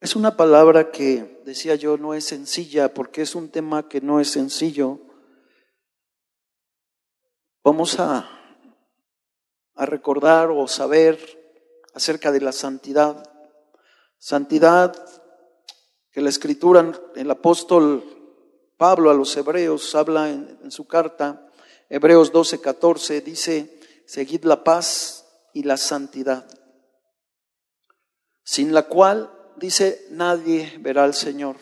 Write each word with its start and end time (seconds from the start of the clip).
Es 0.00 0.14
una 0.14 0.36
palabra 0.36 0.90
que, 0.90 1.40
decía 1.46 1.74
yo, 1.74 1.96
no 1.96 2.12
es 2.12 2.26
sencilla 2.26 2.92
porque 2.92 3.22
es 3.22 3.34
un 3.34 3.50
tema 3.50 3.88
que 3.88 4.02
no 4.02 4.20
es 4.20 4.30
sencillo. 4.30 5.00
Vamos 7.64 7.98
a, 7.98 8.28
a 9.74 9.86
recordar 9.86 10.50
o 10.50 10.68
saber 10.68 11.18
acerca 11.94 12.30
de 12.30 12.42
la 12.42 12.52
santidad. 12.52 13.22
Santidad 14.18 14.94
que 16.10 16.20
la 16.20 16.28
escritura, 16.28 16.92
el 17.14 17.30
apóstol 17.30 18.04
Pablo 18.76 19.10
a 19.10 19.14
los 19.14 19.34
hebreos 19.34 19.94
habla 19.94 20.28
en, 20.30 20.58
en 20.62 20.70
su 20.70 20.86
carta, 20.86 21.48
Hebreos 21.88 22.32
12, 22.32 22.60
14, 22.60 23.20
dice, 23.22 23.80
seguid 24.06 24.44
la 24.44 24.62
paz 24.62 25.24
y 25.54 25.62
la 25.62 25.78
santidad, 25.78 26.46
sin 28.42 28.74
la 28.74 28.82
cual 28.88 29.32
dice, 29.58 30.06
nadie 30.10 30.76
verá 30.80 31.04
al 31.04 31.14
Señor. 31.14 31.56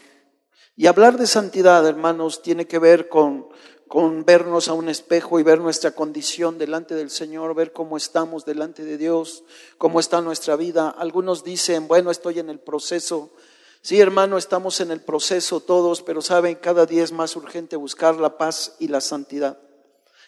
Y 0.77 0.87
hablar 0.87 1.19
de 1.19 1.27
santidad, 1.27 1.87
hermanos, 1.87 2.43
tiene 2.43 2.67
que 2.67 2.79
ver 2.79 3.09
con, 3.09 3.49
con 3.87 4.25
vernos 4.25 4.69
a 4.69 4.73
un 4.73 4.89
espejo 4.89 5.39
y 5.39 5.43
ver 5.43 5.61
nuestra 5.61 5.93
condición 5.93 6.59
delante 6.59 6.95
del 6.95 7.11
Señor, 7.11 7.55
ver 7.55 7.73
cómo 7.73 7.97
estamos 7.97 8.45
delante 8.45 8.85
de 8.85 8.99
Dios, 8.99 9.45
cómo 9.79 10.01
está 10.01 10.21
nuestra 10.21 10.57
vida. 10.57 10.89
Algunos 10.89 11.45
dicen, 11.45 11.87
bueno, 11.87 12.11
estoy 12.11 12.41
en 12.41 12.51
el 12.51 12.59
proceso. 12.59 13.31
Sí, 13.83 14.01
hermano, 14.01 14.37
estamos 14.37 14.81
en 14.81 14.91
el 14.91 15.01
proceso 15.01 15.61
todos, 15.61 16.03
pero 16.03 16.23
saben, 16.23 16.57
cada 16.57 16.87
día 16.87 17.05
es 17.05 17.13
más 17.13 17.37
urgente 17.37 17.77
buscar 17.77 18.17
la 18.17 18.37
paz 18.37 18.75
y 18.81 18.89
la 18.89 19.01
santidad. 19.01 19.59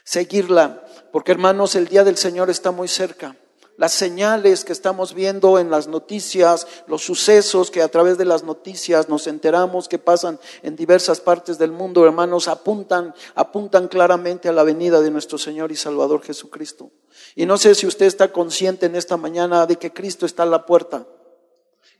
Seguirla, 0.04 0.86
porque 1.10 1.32
hermanos, 1.32 1.74
el 1.74 1.88
día 1.88 2.04
del 2.04 2.16
Señor 2.16 2.50
está 2.50 2.70
muy 2.70 2.86
cerca 2.86 3.36
las 3.76 3.92
señales 3.92 4.64
que 4.64 4.72
estamos 4.72 5.12
viendo 5.14 5.58
en 5.58 5.70
las 5.70 5.86
noticias, 5.86 6.66
los 6.86 7.04
sucesos 7.04 7.70
que 7.70 7.82
a 7.82 7.88
través 7.88 8.16
de 8.16 8.24
las 8.24 8.42
noticias 8.42 9.08
nos 9.08 9.26
enteramos 9.26 9.88
que 9.88 9.98
pasan 9.98 10.40
en 10.62 10.76
diversas 10.76 11.20
partes 11.20 11.58
del 11.58 11.72
mundo, 11.72 12.04
hermanos, 12.04 12.48
apuntan, 12.48 13.14
apuntan 13.34 13.88
claramente 13.88 14.48
a 14.48 14.52
la 14.52 14.62
venida 14.62 15.00
de 15.00 15.10
nuestro 15.10 15.36
Señor 15.36 15.72
y 15.72 15.76
Salvador 15.76 16.22
Jesucristo. 16.22 16.90
Y 17.34 17.44
no 17.44 17.58
sé 17.58 17.74
si 17.74 17.86
usted 17.86 18.06
está 18.06 18.32
consciente 18.32 18.86
en 18.86 18.96
esta 18.96 19.16
mañana 19.16 19.66
de 19.66 19.76
que 19.76 19.92
Cristo 19.92 20.24
está 20.24 20.44
a 20.44 20.46
la 20.46 20.64
puerta. 20.64 21.06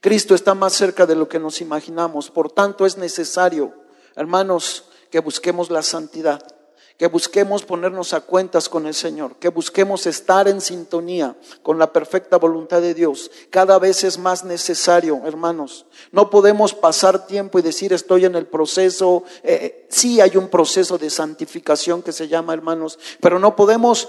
Cristo 0.00 0.34
está 0.34 0.55
más 0.55 0.72
cerca 0.72 1.05
de 1.05 1.16
lo 1.16 1.28
que 1.28 1.38
nos 1.38 1.61
imaginamos. 1.61 2.30
Por 2.30 2.50
tanto, 2.50 2.86
es 2.86 2.96
necesario, 2.96 3.74
hermanos, 4.14 4.84
que 5.11 5.20
busquemos 5.20 5.70
la 5.70 5.83
santidad 5.83 6.55
que 6.98 7.08
busquemos 7.08 7.62
ponernos 7.62 8.14
a 8.14 8.22
cuentas 8.22 8.69
con 8.69 8.86
el 8.86 8.94
Señor, 8.94 9.36
que 9.36 9.48
busquemos 9.48 10.06
estar 10.06 10.48
en 10.48 10.61
sintonía 10.61 11.36
con 11.62 11.78
la 11.78 11.92
perfecta 11.92 12.39
voluntad 12.39 12.80
de 12.80 12.94
Dios. 12.94 13.30
Cada 13.50 13.78
vez 13.78 14.02
es 14.05 14.19
más 14.19 14.44
necesario, 14.44 15.20
hermanos. 15.24 15.86
No 16.11 16.30
podemos 16.30 16.72
pasar 16.72 17.27
tiempo 17.27 17.58
y 17.58 17.62
decir 17.62 17.92
estoy 17.92 18.24
en 18.24 18.34
el 18.34 18.47
proceso. 18.47 19.24
Eh, 19.42 19.58
eh, 19.62 19.86
sí 19.91 20.20
hay 20.20 20.36
un 20.36 20.48
proceso 20.48 20.97
de 20.97 21.11
santificación 21.11 22.02
que 22.02 22.12
se 22.12 22.28
llama, 22.28 22.55
hermanos, 22.55 22.98
pero 23.20 23.39
no 23.39 23.55
podemos 23.56 24.08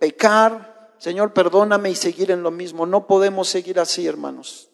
pecar, 0.00 0.94
Señor, 0.98 1.32
perdóname 1.32 1.90
y 1.90 1.94
seguir 1.94 2.30
en 2.32 2.42
lo 2.42 2.50
mismo. 2.50 2.84
No 2.84 3.06
podemos 3.06 3.48
seguir 3.48 3.78
así, 3.78 4.06
hermanos. 4.06 4.70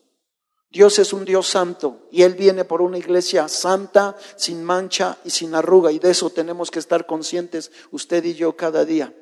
Dios 0.71 1.01
es 1.01 1.13
un 1.13 1.25
Dios 1.25 1.49
santo 1.49 2.07
y 2.13 2.23
Él 2.23 2.35
viene 2.35 2.65
por 2.65 2.81
una 2.81 2.97
iglesia 2.97 3.49
santa, 3.49 4.17
sin 4.37 4.63
mancha 4.63 5.19
y 5.25 5.31
sin 5.31 5.55
arruga. 5.55 5.91
Y 5.91 5.99
de 5.99 6.11
eso 6.11 6.31
tenemos 6.31 6.71
que 6.71 6.79
estar 6.79 7.07
conscientes 7.07 7.73
usted 7.91 8.25
y 8.25 8.35
yo 8.35 8.57
cada 8.57 8.85
día. 8.85 9.13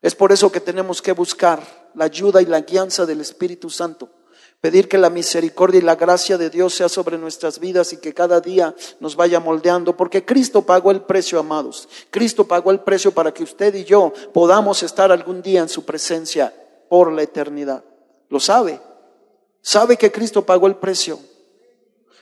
Es 0.00 0.14
por 0.14 0.30
eso 0.30 0.52
que 0.52 0.60
tenemos 0.60 1.02
que 1.02 1.12
buscar 1.12 1.90
la 1.94 2.04
ayuda 2.04 2.40
y 2.40 2.46
la 2.46 2.60
guianza 2.60 3.06
del 3.06 3.20
Espíritu 3.20 3.70
Santo. 3.70 4.08
Pedir 4.60 4.88
que 4.88 4.98
la 4.98 5.10
misericordia 5.10 5.78
y 5.78 5.82
la 5.82 5.96
gracia 5.96 6.38
de 6.38 6.48
Dios 6.48 6.74
sea 6.74 6.88
sobre 6.88 7.18
nuestras 7.18 7.58
vidas 7.58 7.92
y 7.92 7.96
que 7.96 8.14
cada 8.14 8.40
día 8.40 8.74
nos 9.00 9.16
vaya 9.16 9.40
moldeando, 9.40 9.96
porque 9.96 10.24
Cristo 10.24 10.62
pagó 10.62 10.90
el 10.90 11.02
precio, 11.02 11.40
amados. 11.40 11.88
Cristo 12.10 12.46
pagó 12.46 12.70
el 12.70 12.80
precio 12.80 13.10
para 13.10 13.32
que 13.32 13.42
usted 13.42 13.74
y 13.74 13.84
yo 13.84 14.12
podamos 14.32 14.82
estar 14.82 15.10
algún 15.10 15.42
día 15.42 15.60
en 15.60 15.68
su 15.68 15.84
presencia 15.84 16.54
por 16.88 17.10
la 17.10 17.22
eternidad. 17.22 17.82
¿Lo 18.28 18.38
sabe? 18.38 18.80
Sabe 19.62 19.96
que 19.96 20.12
Cristo 20.12 20.44
pagó 20.44 20.66
el 20.66 20.76
precio. 20.76 21.18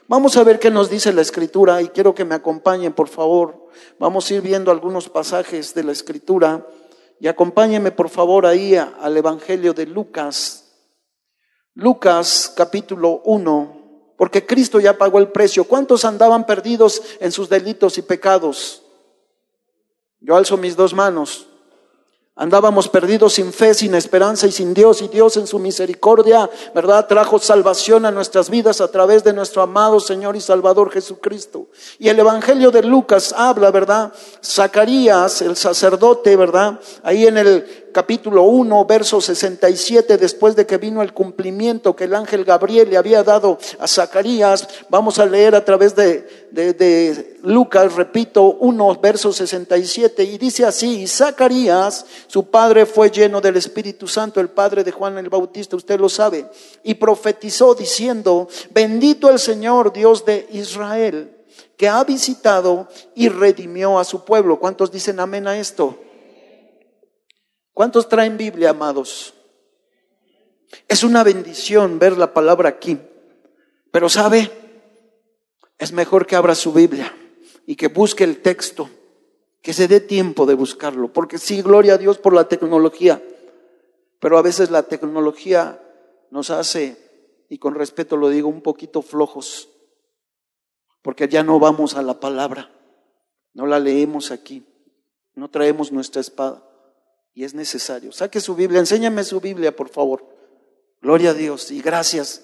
Vamos 0.07 0.37
a 0.37 0.43
ver 0.43 0.59
qué 0.59 0.71
nos 0.71 0.89
dice 0.89 1.13
la 1.13 1.21
escritura 1.21 1.81
y 1.81 1.89
quiero 1.89 2.15
que 2.15 2.25
me 2.25 2.33
acompañen, 2.33 2.93
por 2.93 3.09
favor. 3.09 3.67
Vamos 3.99 4.29
a 4.29 4.33
ir 4.33 4.41
viendo 4.41 4.71
algunos 4.71 5.07
pasajes 5.07 5.73
de 5.75 5.83
la 5.83 5.91
escritura 5.91 6.65
y 7.19 7.27
acompáñenme, 7.27 7.91
por 7.91 8.09
favor, 8.09 8.45
ahí 8.45 8.75
al 8.75 9.17
Evangelio 9.17 9.73
de 9.73 9.85
Lucas. 9.85 10.65
Lucas 11.75 12.51
capítulo 12.55 13.21
1, 13.25 14.13
porque 14.17 14.45
Cristo 14.45 14.79
ya 14.79 14.97
pagó 14.97 15.19
el 15.19 15.27
precio. 15.27 15.63
¿Cuántos 15.65 16.05
andaban 16.05 16.45
perdidos 16.45 17.01
en 17.19 17.31
sus 17.31 17.47
delitos 17.47 17.97
y 17.97 18.01
pecados? 18.01 18.81
Yo 20.21 20.35
alzo 20.35 20.57
mis 20.57 20.75
dos 20.75 20.93
manos. 20.93 21.48
Andábamos 22.39 22.87
perdidos 22.87 23.33
sin 23.33 23.51
fe, 23.51 23.73
sin 23.73 23.93
esperanza 23.95 24.47
y 24.47 24.53
sin 24.53 24.73
Dios. 24.73 25.01
Y 25.01 25.09
Dios 25.09 25.35
en 25.35 25.45
su 25.45 25.59
misericordia, 25.59 26.49
¿verdad? 26.73 27.05
Trajo 27.05 27.37
salvación 27.37 28.05
a 28.05 28.11
nuestras 28.11 28.49
vidas 28.49 28.79
a 28.79 28.89
través 28.89 29.25
de 29.25 29.33
nuestro 29.33 29.61
amado 29.61 29.99
Señor 29.99 30.37
y 30.37 30.41
Salvador 30.41 30.89
Jesucristo. 30.89 31.67
Y 31.97 32.07
el 32.07 32.17
Evangelio 32.17 32.71
de 32.71 32.83
Lucas 32.83 33.35
habla, 33.35 33.71
¿verdad? 33.71 34.13
Zacarías, 34.41 35.41
el 35.41 35.57
sacerdote, 35.57 36.37
¿verdad? 36.37 36.79
Ahí 37.03 37.27
en 37.27 37.37
el 37.37 37.88
capítulo 37.91 38.43
1, 38.43 38.85
verso 38.85 39.21
67, 39.21 40.17
después 40.17 40.55
de 40.55 40.65
que 40.65 40.77
vino 40.77 41.01
el 41.01 41.13
cumplimiento 41.13 41.95
que 41.95 42.05
el 42.05 42.15
ángel 42.15 42.45
Gabriel 42.45 42.89
le 42.89 42.97
había 42.97 43.23
dado 43.23 43.57
a 43.79 43.87
Zacarías, 43.87 44.67
vamos 44.89 45.19
a 45.19 45.25
leer 45.25 45.55
a 45.55 45.65
través 45.65 45.95
de, 45.95 46.47
de, 46.51 47.37
Lucas, 47.43 47.95
repito, 47.95 48.57
1, 48.59 48.99
verso 49.01 49.31
67, 49.33 50.23
y 50.23 50.37
dice 50.37 50.65
así, 50.65 51.01
y 51.01 51.07
Zacarías, 51.07 52.05
su 52.27 52.49
padre 52.49 52.85
fue 52.85 53.09
lleno 53.09 53.41
del 53.41 53.57
Espíritu 53.57 54.07
Santo, 54.07 54.39
el 54.39 54.49
padre 54.49 54.83
de 54.83 54.91
Juan 54.91 55.17
el 55.17 55.29
Bautista, 55.29 55.75
usted 55.75 55.99
lo 55.99 56.09
sabe, 56.09 56.45
y 56.83 56.95
profetizó 56.95 57.75
diciendo, 57.75 58.47
bendito 58.71 59.29
el 59.29 59.39
Señor 59.39 59.93
Dios 59.93 60.25
de 60.25 60.47
Israel, 60.51 61.35
que 61.77 61.87
ha 61.87 62.03
visitado 62.03 62.87
y 63.15 63.29
redimió 63.29 63.99
a 63.99 64.03
su 64.03 64.25
pueblo. 64.25 64.59
¿Cuántos 64.59 64.91
dicen 64.91 65.19
amén 65.19 65.47
a 65.47 65.57
esto? 65.57 65.97
¿Cuántos 67.79 68.09
traen 68.09 68.35
Biblia, 68.35 68.71
amados? 68.71 69.33
Es 70.89 71.05
una 71.05 71.23
bendición 71.23 71.97
ver 71.97 72.17
la 72.17 72.33
palabra 72.33 72.67
aquí. 72.67 72.99
Pero 73.89 74.09
sabe, 74.09 74.51
es 75.77 75.93
mejor 75.93 76.27
que 76.27 76.35
abra 76.35 76.55
su 76.55 76.73
Biblia 76.73 77.15
y 77.65 77.77
que 77.77 77.87
busque 77.87 78.25
el 78.25 78.41
texto, 78.41 78.89
que 79.61 79.71
se 79.71 79.87
dé 79.87 80.01
tiempo 80.01 80.45
de 80.45 80.55
buscarlo. 80.55 81.13
Porque 81.13 81.37
sí, 81.37 81.61
gloria 81.61 81.93
a 81.93 81.97
Dios 81.97 82.17
por 82.17 82.33
la 82.33 82.49
tecnología. 82.49 83.23
Pero 84.19 84.37
a 84.37 84.41
veces 84.41 84.71
la 84.71 84.83
tecnología 84.83 85.81
nos 86.31 86.49
hace, 86.49 86.97
y 87.47 87.59
con 87.59 87.75
respeto 87.75 88.17
lo 88.17 88.27
digo, 88.27 88.49
un 88.49 88.61
poquito 88.61 89.01
flojos. 89.01 89.69
Porque 91.01 91.29
ya 91.29 91.43
no 91.43 91.59
vamos 91.59 91.95
a 91.95 92.01
la 92.01 92.19
palabra. 92.19 92.75
No 93.53 93.65
la 93.65 93.79
leemos 93.79 94.31
aquí. 94.31 94.65
No 95.33 95.49
traemos 95.49 95.93
nuestra 95.93 96.19
espada 96.19 96.68
y 97.39 97.45
es 97.45 97.53
necesario. 97.53 98.11
Saque 98.11 98.41
su 98.41 98.53
Biblia, 98.53 98.81
enséñame 98.81 99.23
su 99.23 99.39
Biblia, 99.39 99.73
por 99.73 99.87
favor. 99.87 100.25
Gloria 101.01 101.29
a 101.29 101.33
Dios 101.33 101.71
y 101.71 101.81
gracias. 101.81 102.41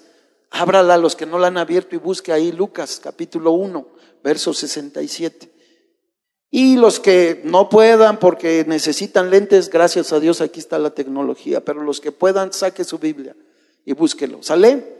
Ábrala 0.48 0.94
a 0.94 0.96
los 0.96 1.14
que 1.14 1.26
no 1.26 1.38
la 1.38 1.48
han 1.48 1.58
abierto 1.58 1.94
y 1.94 1.98
busque 1.98 2.32
ahí 2.32 2.50
Lucas 2.50 2.98
capítulo 3.04 3.50
1, 3.50 3.86
verso 4.24 4.54
67. 4.54 5.52
Y 6.50 6.76
los 6.78 6.98
que 6.98 7.42
no 7.44 7.68
puedan 7.68 8.18
porque 8.18 8.64
necesitan 8.66 9.28
lentes, 9.28 9.68
gracias 9.68 10.14
a 10.14 10.18
Dios 10.18 10.40
aquí 10.40 10.60
está 10.60 10.78
la 10.78 10.94
tecnología, 10.94 11.62
pero 11.62 11.82
los 11.82 12.00
que 12.00 12.10
puedan, 12.10 12.54
saque 12.54 12.82
su 12.82 12.98
Biblia 12.98 13.36
y 13.84 13.92
búsquelo. 13.92 14.42
¿Sale? 14.42 14.96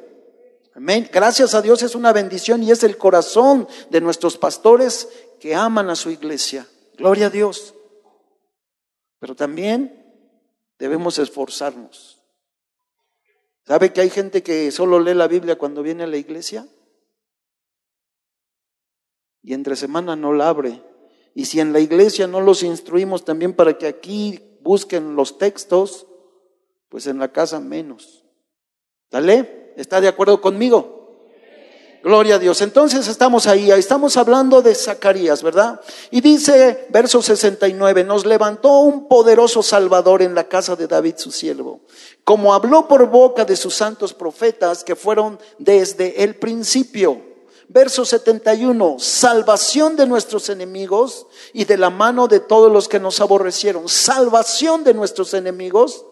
Amén. 0.74 1.08
Gracias 1.10 1.54
a 1.54 1.62
Dios 1.62 1.82
es 1.82 1.94
una 1.94 2.12
bendición 2.12 2.62
y 2.62 2.70
es 2.70 2.84
el 2.84 2.98
corazón 2.98 3.66
de 3.88 4.02
nuestros 4.02 4.36
pastores 4.36 5.08
que 5.40 5.54
aman 5.54 5.88
a 5.88 5.96
su 5.96 6.10
iglesia. 6.10 6.66
Gloria 6.98 7.28
a 7.28 7.30
Dios. 7.30 7.72
Pero 9.18 9.34
también 9.34 10.04
debemos 10.78 11.18
esforzarnos. 11.18 12.22
¿Sabe 13.66 13.92
que 13.92 14.00
hay 14.00 14.10
gente 14.10 14.42
que 14.42 14.70
solo 14.70 15.00
lee 15.00 15.14
la 15.14 15.26
Biblia 15.26 15.58
cuando 15.58 15.82
viene 15.82 16.04
a 16.04 16.06
la 16.06 16.16
iglesia? 16.16 16.68
Y 19.42 19.54
entre 19.54 19.76
semana 19.76 20.16
no 20.16 20.32
la 20.32 20.48
abre. 20.48 20.82
Y 21.34 21.46
si 21.46 21.60
en 21.60 21.72
la 21.72 21.80
iglesia 21.80 22.26
no 22.26 22.40
los 22.40 22.62
instruimos 22.62 23.24
también 23.24 23.54
para 23.54 23.76
que 23.76 23.86
aquí 23.86 24.58
busquen 24.60 25.16
los 25.16 25.38
textos, 25.38 26.06
pues 26.88 27.06
en 27.06 27.18
la 27.18 27.32
casa 27.32 27.60
menos. 27.60 28.24
¿Sale? 29.10 29.74
¿Está 29.76 30.00
de 30.00 30.08
acuerdo 30.08 30.40
conmigo? 30.40 30.95
Gloria 32.06 32.36
a 32.36 32.38
Dios. 32.38 32.60
Entonces 32.60 33.08
estamos 33.08 33.48
ahí, 33.48 33.68
estamos 33.72 34.16
hablando 34.16 34.62
de 34.62 34.76
Zacarías, 34.76 35.42
¿verdad? 35.42 35.80
Y 36.12 36.20
dice, 36.20 36.86
verso 36.90 37.20
69, 37.20 38.04
nos 38.04 38.24
levantó 38.24 38.78
un 38.78 39.08
poderoso 39.08 39.60
Salvador 39.60 40.22
en 40.22 40.32
la 40.32 40.44
casa 40.44 40.76
de 40.76 40.86
David, 40.86 41.14
su 41.16 41.32
siervo, 41.32 41.80
como 42.22 42.54
habló 42.54 42.86
por 42.86 43.10
boca 43.10 43.44
de 43.44 43.56
sus 43.56 43.74
santos 43.74 44.14
profetas 44.14 44.84
que 44.84 44.94
fueron 44.94 45.40
desde 45.58 46.22
el 46.22 46.36
principio. 46.36 47.20
Verso 47.66 48.04
71, 48.04 49.00
salvación 49.00 49.96
de 49.96 50.06
nuestros 50.06 50.48
enemigos 50.48 51.26
y 51.52 51.64
de 51.64 51.76
la 51.76 51.90
mano 51.90 52.28
de 52.28 52.38
todos 52.38 52.70
los 52.70 52.86
que 52.86 53.00
nos 53.00 53.20
aborrecieron. 53.20 53.88
Salvación 53.88 54.84
de 54.84 54.94
nuestros 54.94 55.34
enemigos 55.34 56.04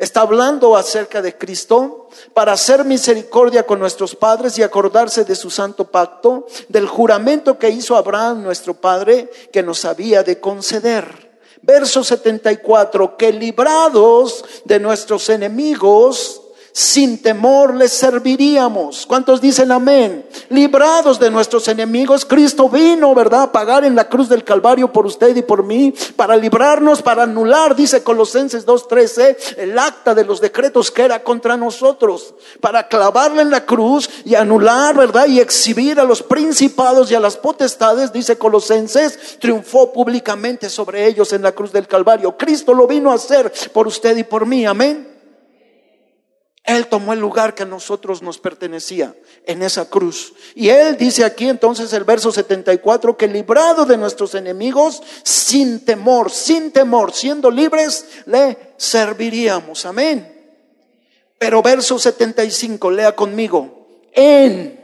Está 0.00 0.22
hablando 0.22 0.76
acerca 0.76 1.20
de 1.20 1.36
Cristo 1.36 2.08
para 2.32 2.52
hacer 2.52 2.86
misericordia 2.86 3.66
con 3.66 3.78
nuestros 3.78 4.16
padres 4.16 4.56
y 4.56 4.62
acordarse 4.62 5.26
de 5.26 5.36
su 5.36 5.50
santo 5.50 5.84
pacto, 5.84 6.46
del 6.70 6.86
juramento 6.86 7.58
que 7.58 7.68
hizo 7.68 7.94
Abraham 7.96 8.42
nuestro 8.42 8.72
padre, 8.72 9.30
que 9.52 9.62
nos 9.62 9.84
había 9.84 10.22
de 10.22 10.40
conceder. 10.40 11.38
Verso 11.60 12.02
74, 12.02 13.18
que 13.18 13.30
librados 13.30 14.42
de 14.64 14.80
nuestros 14.80 15.28
enemigos, 15.28 16.39
sin 16.72 17.22
temor 17.22 17.74
les 17.74 17.92
serviríamos. 17.92 19.06
¿Cuántos 19.06 19.40
dicen 19.40 19.72
amén? 19.72 20.26
Librados 20.48 21.18
de 21.18 21.30
nuestros 21.30 21.68
enemigos, 21.68 22.24
Cristo 22.24 22.68
vino, 22.68 23.14
¿verdad? 23.14 23.42
A 23.42 23.52
pagar 23.52 23.84
en 23.84 23.94
la 23.94 24.08
cruz 24.08 24.28
del 24.28 24.44
Calvario 24.44 24.92
por 24.92 25.06
usted 25.06 25.34
y 25.36 25.42
por 25.42 25.64
mí, 25.64 25.92
para 26.16 26.36
librarnos, 26.36 27.02
para 27.02 27.24
anular, 27.24 27.74
dice 27.74 28.02
Colosenses 28.02 28.66
2.13, 28.66 29.58
el 29.58 29.78
acta 29.78 30.14
de 30.14 30.24
los 30.24 30.40
decretos 30.40 30.90
que 30.90 31.02
era 31.02 31.22
contra 31.22 31.56
nosotros, 31.56 32.34
para 32.60 32.88
clavarle 32.88 33.42
en 33.42 33.50
la 33.50 33.66
cruz 33.66 34.08
y 34.24 34.34
anular, 34.34 34.96
¿verdad? 34.96 35.26
Y 35.26 35.40
exhibir 35.40 36.00
a 36.00 36.04
los 36.04 36.22
principados 36.22 37.10
y 37.10 37.14
a 37.14 37.20
las 37.20 37.36
potestades, 37.36 38.12
dice 38.12 38.38
Colosenses, 38.38 39.38
triunfó 39.38 39.92
públicamente 39.92 40.68
sobre 40.68 41.06
ellos 41.06 41.32
en 41.32 41.42
la 41.42 41.52
cruz 41.52 41.72
del 41.72 41.88
Calvario. 41.88 42.36
Cristo 42.36 42.74
lo 42.74 42.86
vino 42.86 43.10
a 43.10 43.14
hacer 43.14 43.52
por 43.72 43.86
usted 43.86 44.16
y 44.16 44.24
por 44.24 44.46
mí, 44.46 44.66
amén. 44.66 45.09
Él 46.64 46.86
tomó 46.88 47.12
el 47.12 47.20
lugar 47.20 47.54
que 47.54 47.62
a 47.62 47.66
nosotros 47.66 48.22
nos 48.22 48.38
pertenecía 48.38 49.14
en 49.46 49.62
esa 49.62 49.88
cruz. 49.88 50.34
Y 50.54 50.68
Él 50.68 50.96
dice 50.96 51.24
aquí 51.24 51.48
entonces 51.48 51.92
el 51.92 52.04
verso 52.04 52.30
74 52.30 53.16
que 53.16 53.26
librado 53.26 53.86
de 53.86 53.96
nuestros 53.96 54.34
enemigos, 54.34 55.02
sin 55.22 55.84
temor, 55.84 56.30
sin 56.30 56.70
temor, 56.70 57.12
siendo 57.12 57.50
libres, 57.50 58.04
le 58.26 58.74
serviríamos. 58.76 59.86
Amén. 59.86 60.36
Pero 61.38 61.62
verso 61.62 61.98
75, 61.98 62.90
lea 62.90 63.16
conmigo, 63.16 63.88
en 64.12 64.78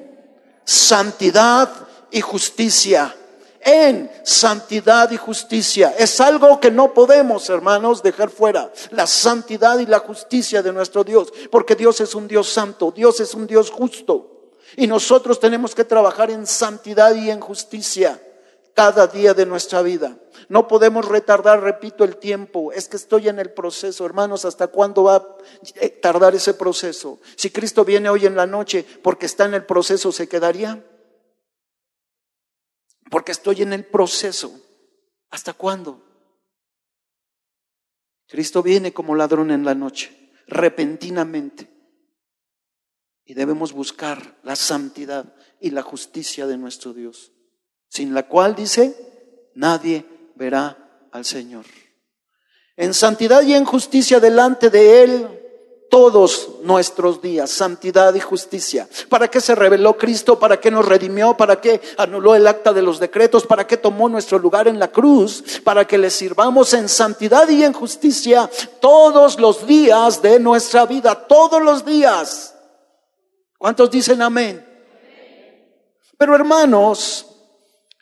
santidad 0.65 1.71
y 2.11 2.23
justicia 2.23 3.15
en 3.67 4.09
santidad 4.23 5.11
y 5.11 5.17
justicia. 5.17 5.93
Es 5.99 6.21
algo 6.21 6.61
que 6.61 6.71
no 6.71 6.95
podemos, 6.95 7.51
hermanos, 7.51 8.01
dejar 8.01 8.31
fuera. 8.31 8.73
La 8.91 9.09
santidad 9.09 9.81
y 9.81 9.87
la 9.87 9.99
justicia 9.99 10.63
de 10.63 10.73
nuestro 10.73 11.03
Dios. 11.03 11.33
Porque 11.51 11.75
Dios 11.75 12.01
es 12.01 12.15
un 12.15 12.29
Dios 12.29 12.49
santo, 12.49 12.93
Dios 12.93 13.19
es 13.19 13.35
un 13.35 13.49
Dios 13.49 13.73
justo. 13.73 14.53
Y 14.77 14.87
nosotros 14.87 15.41
tenemos 15.41 15.75
que 15.75 15.85
trabajar 15.85 16.31
en 16.31 16.47
santidad 16.47 17.13
y 17.17 17.29
en 17.29 17.41
justicia 17.41 18.23
cada 18.73 19.09
día 19.09 19.35
de 19.35 19.47
nuestra 19.47 19.83
vida. 19.83 20.17
No 20.49 20.69
podemos 20.69 21.05
retardar, 21.09 21.61
repito, 21.61 22.05
el 22.05 22.19
tiempo. 22.19 22.71
Es 22.71 22.87
que 22.87 22.97
estoy 22.97 23.29
en 23.29 23.41
el 23.41 23.51
proceso, 23.51 24.07
hermanos. 24.07 24.45
¿Hasta 24.45 24.69
cuándo 24.69 25.05
va 25.05 25.17
a 25.17 25.27
tardar 26.01 26.37
ese 26.37 26.55
proceso? 26.55 27.19
Si 27.35 27.51
Cristo 27.51 27.85
viene 27.85 28.11
hoy 28.11 28.27
en 28.27 28.37
la 28.37 28.47
noche 28.47 28.87
porque 29.03 29.27
está 29.27 29.47
en 29.47 29.55
el 29.55 29.65
proceso, 29.65 30.13
¿se 30.13 30.29
quedaría? 30.29 30.85
Porque 33.11 33.33
estoy 33.33 33.63
en 33.63 33.73
el 33.73 33.85
proceso. 33.85 34.61
¿Hasta 35.31 35.53
cuándo? 35.53 36.03
Cristo 38.29 38.63
viene 38.63 38.93
como 38.93 39.15
ladrón 39.15 39.51
en 39.51 39.65
la 39.65 39.75
noche, 39.75 40.33
repentinamente. 40.47 41.71
Y 43.25 43.35
debemos 43.35 43.73
buscar 43.73 44.39
la 44.43 44.57
santidad 44.57 45.35
y 45.61 45.71
la 45.71 45.83
justicia 45.83 46.47
de 46.47 46.57
nuestro 46.57 46.93
Dios, 46.93 47.33
sin 47.89 48.15
la 48.15 48.29
cual, 48.29 48.55
dice, 48.55 49.51
nadie 49.55 50.05
verá 50.35 51.09
al 51.13 51.25
Señor. 51.25 51.67
En 52.77 52.95
santidad 52.95 53.43
y 53.43 53.55
en 53.55 53.65
justicia 53.65 54.21
delante 54.21 54.71
de 54.71 55.03
Él 55.03 55.36
todos 55.91 56.49
nuestros 56.63 57.23
días, 57.23 57.51
santidad 57.51 58.15
y 58.15 58.21
justicia. 58.21 58.89
¿Para 59.09 59.29
qué 59.29 59.41
se 59.41 59.55
reveló 59.55 59.97
Cristo? 59.97 60.39
¿Para 60.39 60.61
qué 60.61 60.71
nos 60.71 60.87
redimió? 60.87 61.37
¿Para 61.37 61.61
qué 61.61 61.81
anuló 61.97 62.35
el 62.35 62.47
acta 62.47 62.73
de 62.73 62.83
los 62.83 62.99
decretos? 62.99 63.47
¿Para 63.47 63.67
qué 63.67 63.77
tomó 63.77 64.09
nuestro 64.09 64.39
lugar 64.39 64.69
en 64.69 64.79
la 64.79 64.89
cruz? 64.89 65.61
Para 65.65 65.87
que 65.87 65.99
le 65.99 66.11
sirvamos 66.11 66.73
en 66.75 66.89
santidad 66.89 67.49
y 67.49 67.65
en 67.65 67.73
justicia 67.73 68.51
todos 68.81 69.39
los 69.39 69.67
días 69.67 70.21
de 70.23 70.41
nuestra 70.41 70.87
vida, 70.87 71.27
todos 71.27 71.63
los 71.63 71.85
días. 71.85 72.55
¿Cuántos 73.59 73.91
dicen 73.91 74.23
amén? 74.23 74.65
Pero 76.19 76.35
hermanos, 76.35 77.27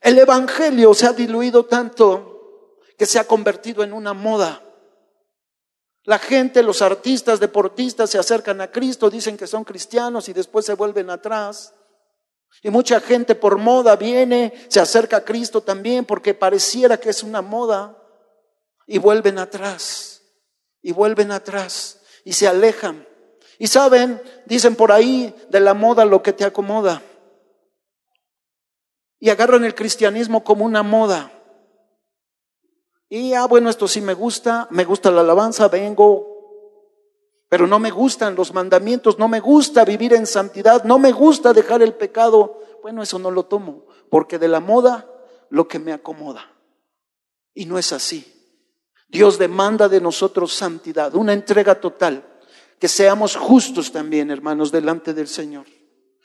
el 0.00 0.18
Evangelio 0.18 0.94
se 0.94 1.06
ha 1.06 1.12
diluido 1.12 1.64
tanto 1.64 2.78
que 2.98 3.06
se 3.06 3.18
ha 3.18 3.26
convertido 3.26 3.82
en 3.82 3.92
una 3.92 4.12
moda. 4.12 4.63
La 6.04 6.18
gente, 6.18 6.62
los 6.62 6.82
artistas, 6.82 7.40
deportistas 7.40 8.10
se 8.10 8.18
acercan 8.18 8.60
a 8.60 8.70
Cristo, 8.70 9.08
dicen 9.08 9.36
que 9.36 9.46
son 9.46 9.64
cristianos 9.64 10.28
y 10.28 10.34
después 10.34 10.66
se 10.66 10.74
vuelven 10.74 11.08
atrás. 11.08 11.72
Y 12.62 12.70
mucha 12.70 13.00
gente 13.00 13.34
por 13.34 13.56
moda 13.56 13.96
viene, 13.96 14.52
se 14.68 14.80
acerca 14.80 15.18
a 15.18 15.24
Cristo 15.24 15.62
también 15.62 16.04
porque 16.04 16.34
pareciera 16.34 16.98
que 16.98 17.10
es 17.10 17.22
una 17.22 17.40
moda 17.40 17.98
y 18.86 18.98
vuelven 18.98 19.38
atrás, 19.38 20.22
y 20.82 20.92
vuelven 20.92 21.32
atrás 21.32 22.00
y 22.24 22.34
se 22.34 22.46
alejan. 22.46 23.06
Y 23.58 23.68
saben, 23.68 24.20
dicen 24.46 24.76
por 24.76 24.92
ahí 24.92 25.34
de 25.48 25.60
la 25.60 25.74
moda 25.74 26.04
lo 26.04 26.22
que 26.22 26.32
te 26.32 26.44
acomoda. 26.44 27.02
Y 29.20 29.30
agarran 29.30 29.64
el 29.64 29.74
cristianismo 29.74 30.44
como 30.44 30.64
una 30.64 30.82
moda. 30.82 31.32
Y, 33.14 33.32
ah, 33.32 33.46
bueno, 33.46 33.70
esto 33.70 33.86
sí 33.86 34.00
me 34.00 34.12
gusta, 34.12 34.66
me 34.72 34.84
gusta 34.84 35.08
la 35.12 35.20
alabanza, 35.20 35.68
vengo, 35.68 36.26
pero 37.48 37.64
no 37.68 37.78
me 37.78 37.92
gustan 37.92 38.34
los 38.34 38.52
mandamientos, 38.52 39.20
no 39.20 39.28
me 39.28 39.38
gusta 39.38 39.84
vivir 39.84 40.14
en 40.14 40.26
santidad, 40.26 40.82
no 40.82 40.98
me 40.98 41.12
gusta 41.12 41.52
dejar 41.52 41.80
el 41.80 41.94
pecado. 41.94 42.60
Bueno, 42.82 43.04
eso 43.04 43.20
no 43.20 43.30
lo 43.30 43.44
tomo, 43.44 43.86
porque 44.10 44.40
de 44.40 44.48
la 44.48 44.58
moda 44.58 45.08
lo 45.48 45.68
que 45.68 45.78
me 45.78 45.92
acomoda. 45.92 46.56
Y 47.54 47.66
no 47.66 47.78
es 47.78 47.92
así. 47.92 48.26
Dios 49.06 49.38
demanda 49.38 49.88
de 49.88 50.00
nosotros 50.00 50.52
santidad, 50.52 51.14
una 51.14 51.34
entrega 51.34 51.80
total, 51.80 52.26
que 52.80 52.88
seamos 52.88 53.36
justos 53.36 53.92
también, 53.92 54.32
hermanos, 54.32 54.72
delante 54.72 55.14
del 55.14 55.28
Señor. 55.28 55.66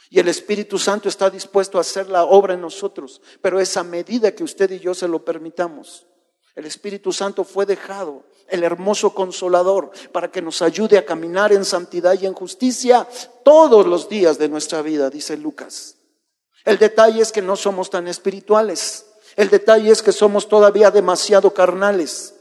Y 0.09 0.17
el 0.17 0.27
Espíritu 0.27 0.79
Santo 0.79 1.07
está 1.07 1.29
dispuesto 1.29 1.77
a 1.77 1.81
hacer 1.81 2.09
la 2.09 2.23
obra 2.23 2.55
en 2.55 2.61
nosotros, 2.61 3.21
pero 3.43 3.59
es 3.59 3.77
a 3.77 3.83
medida 3.83 4.31
que 4.31 4.43
usted 4.43 4.71
y 4.71 4.79
yo 4.79 4.95
se 4.95 5.07
lo 5.07 5.23
permitamos. 5.23 6.08
El 6.59 6.65
Espíritu 6.65 7.13
Santo 7.13 7.45
fue 7.45 7.65
dejado, 7.65 8.25
el 8.49 8.65
hermoso 8.65 9.13
consolador, 9.13 9.91
para 10.11 10.29
que 10.29 10.41
nos 10.41 10.61
ayude 10.61 10.97
a 10.97 11.05
caminar 11.05 11.53
en 11.53 11.63
santidad 11.63 12.19
y 12.19 12.25
en 12.25 12.33
justicia 12.33 13.07
todos 13.45 13.87
los 13.87 14.09
días 14.09 14.37
de 14.37 14.49
nuestra 14.49 14.81
vida, 14.81 15.09
dice 15.09 15.37
Lucas. 15.37 15.95
El 16.65 16.77
detalle 16.77 17.21
es 17.21 17.31
que 17.31 17.41
no 17.41 17.55
somos 17.55 17.89
tan 17.89 18.09
espirituales. 18.09 19.05
El 19.37 19.49
detalle 19.49 19.89
es 19.89 20.03
que 20.03 20.11
somos 20.11 20.49
todavía 20.49 20.91
demasiado 20.91 21.53
carnales. 21.53 22.33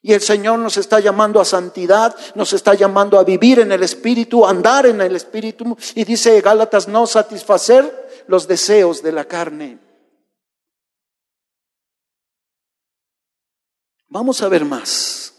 Y 0.00 0.12
el 0.12 0.20
Señor 0.20 0.60
nos 0.60 0.76
está 0.76 1.00
llamando 1.00 1.40
a 1.40 1.44
santidad, 1.44 2.14
nos 2.36 2.52
está 2.52 2.74
llamando 2.74 3.18
a 3.18 3.24
vivir 3.24 3.58
en 3.58 3.72
el 3.72 3.82
Espíritu, 3.82 4.46
andar 4.46 4.86
en 4.86 5.00
el 5.00 5.16
Espíritu. 5.16 5.76
Y 5.96 6.04
dice 6.04 6.40
Gálatas, 6.40 6.86
no 6.86 7.04
satisfacer 7.08 8.22
los 8.28 8.46
deseos 8.46 9.02
de 9.02 9.10
la 9.10 9.24
carne. 9.24 9.83
Vamos 14.14 14.40
a 14.42 14.48
ver 14.48 14.64
más. 14.64 15.34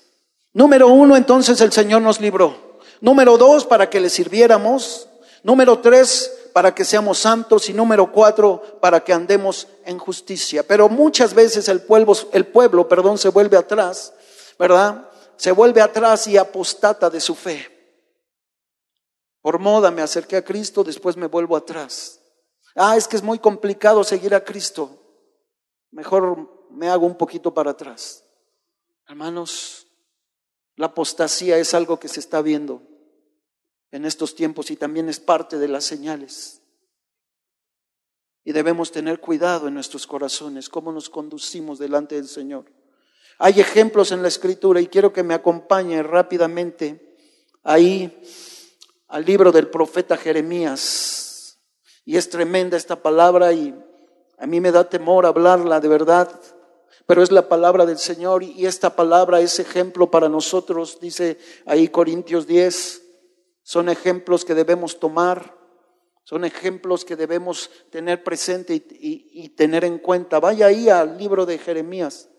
Número 0.52 0.90
uno, 0.90 1.16
entonces 1.16 1.62
el 1.62 1.72
Señor 1.72 2.02
nos 2.02 2.20
libró. 2.20 2.78
Número 3.00 3.38
dos, 3.38 3.66
para 3.66 3.90
que 3.90 4.02
le 4.02 4.10
sirviéramos. 4.10 5.08
Número 5.44 5.80
tres, 5.80 6.50
para 6.52 6.76
que 6.76 6.84
seamos 6.84 7.20
santos. 7.20 7.70
Y 7.70 7.74
número 7.74 8.12
cuatro, 8.12 8.62
para 8.82 9.02
que 9.02 9.14
andemos 9.14 9.70
en 9.86 9.98
justicia. 9.98 10.62
Pero 10.68 10.90
muchas 10.90 11.34
veces 11.34 11.70
el 11.70 11.84
pueblo, 11.84 12.90
perdón, 12.90 13.18
se 13.18 13.30
vuelve 13.30 13.56
atrás, 13.56 14.12
¿verdad? 14.60 15.10
Se 15.38 15.54
vuelve 15.54 15.80
atrás 15.80 16.28
y 16.28 16.36
apostata 16.36 17.10
de 17.10 17.22
su 17.22 17.34
fe. 17.34 17.72
Por 19.42 19.58
moda 19.58 19.90
me 19.90 20.02
acerqué 20.02 20.36
a 20.36 20.44
Cristo, 20.44 20.84
después 20.84 21.16
me 21.16 21.28
vuelvo 21.28 21.56
atrás. 21.56 22.20
Ah, 22.76 22.98
es 22.98 23.08
que 23.08 23.16
es 23.16 23.24
muy 23.24 23.40
complicado 23.40 24.04
seguir 24.04 24.36
a 24.36 24.44
Cristo. 24.44 24.90
Mejor 25.92 26.68
me 26.72 26.90
hago 26.90 27.06
un 27.06 27.18
poquito 27.18 27.54
para 27.54 27.72
atrás. 27.72 28.25
Hermanos, 29.08 29.88
la 30.76 30.88
apostasía 30.88 31.58
es 31.58 31.74
algo 31.74 32.00
que 32.00 32.08
se 32.08 32.20
está 32.20 32.42
viendo 32.42 32.82
en 33.92 34.06
estos 34.06 34.36
tiempos 34.36 34.72
y 34.72 34.76
también 34.76 35.10
es 35.10 35.20
parte 35.20 35.58
de 35.58 35.68
las 35.68 35.86
señales. 35.86 36.62
Y 38.44 38.52
debemos 38.52 38.92
tener 38.92 39.20
cuidado 39.20 39.68
en 39.68 39.74
nuestros 39.74 40.06
corazones, 40.06 40.70
cómo 40.70 40.92
nos 40.92 41.10
conducimos 41.10 41.80
delante 41.80 42.16
del 42.16 42.28
Señor. 42.28 42.66
Hay 43.38 43.60
ejemplos 43.60 44.12
en 44.12 44.22
la 44.22 44.28
escritura 44.28 44.82
y 44.82 44.88
quiero 44.88 45.14
que 45.14 45.24
me 45.24 45.34
acompañe 45.34 46.02
rápidamente 46.04 47.16
ahí 47.64 48.22
al 49.08 49.26
libro 49.26 49.52
del 49.52 49.70
profeta 49.70 50.18
Jeremías. 50.18 51.60
Y 52.06 52.18
es 52.18 52.30
tremenda 52.30 52.78
esta 52.78 53.02
palabra 53.02 53.52
y 53.54 53.74
a 54.38 54.48
mí 54.48 54.60
me 54.62 54.72
da 54.72 54.90
temor 54.90 55.26
hablarla 55.26 55.80
de 55.80 55.88
verdad, 55.88 56.40
pero 57.06 57.24
es 57.24 57.32
la 57.32 57.48
palabra 57.48 57.86
del 57.86 57.98
Señor 57.98 58.44
y 58.44 58.66
esta 58.66 58.96
palabra 58.96 59.42
es 59.42 59.60
ejemplo 59.60 60.10
para 60.10 60.30
nosotros, 60.30 61.00
dice 61.00 61.38
ahí 61.66 61.88
Corintios 61.88 62.48
10, 62.48 63.02
son 63.64 63.90
ejemplos 63.90 64.46
que 64.46 64.56
debemos 64.56 65.00
tomar 65.00 65.56
son 66.26 66.44
ejemplos 66.44 67.06
que 67.06 67.16
debemos 67.16 67.70
tener 67.92 68.24
presente 68.24 68.74
y, 68.74 69.50
tener 69.50 69.86
en 69.86 70.00
cuenta. 70.00 70.40
Vaya 70.40 70.66
ahí 70.66 70.90
al 70.90 71.20
libro 71.20 71.46
de 71.46 71.60
Jeremías. 71.60 72.30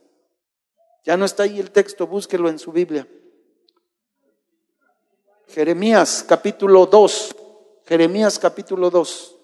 Ya 1.05 1.17
no 1.17 1.25
está 1.25 1.45
ahí 1.45 1.61
el 1.61 1.71
texto, 1.71 2.09
búsquelo 2.09 2.49
en 2.49 2.59
su 2.59 2.73
Biblia. 2.73 3.07
Jeremías 5.47 6.25
capítulo 6.27 6.87
2. 6.87 7.37
Jeremías 7.85 8.41
capítulo 8.41 8.91
2. 8.91 9.36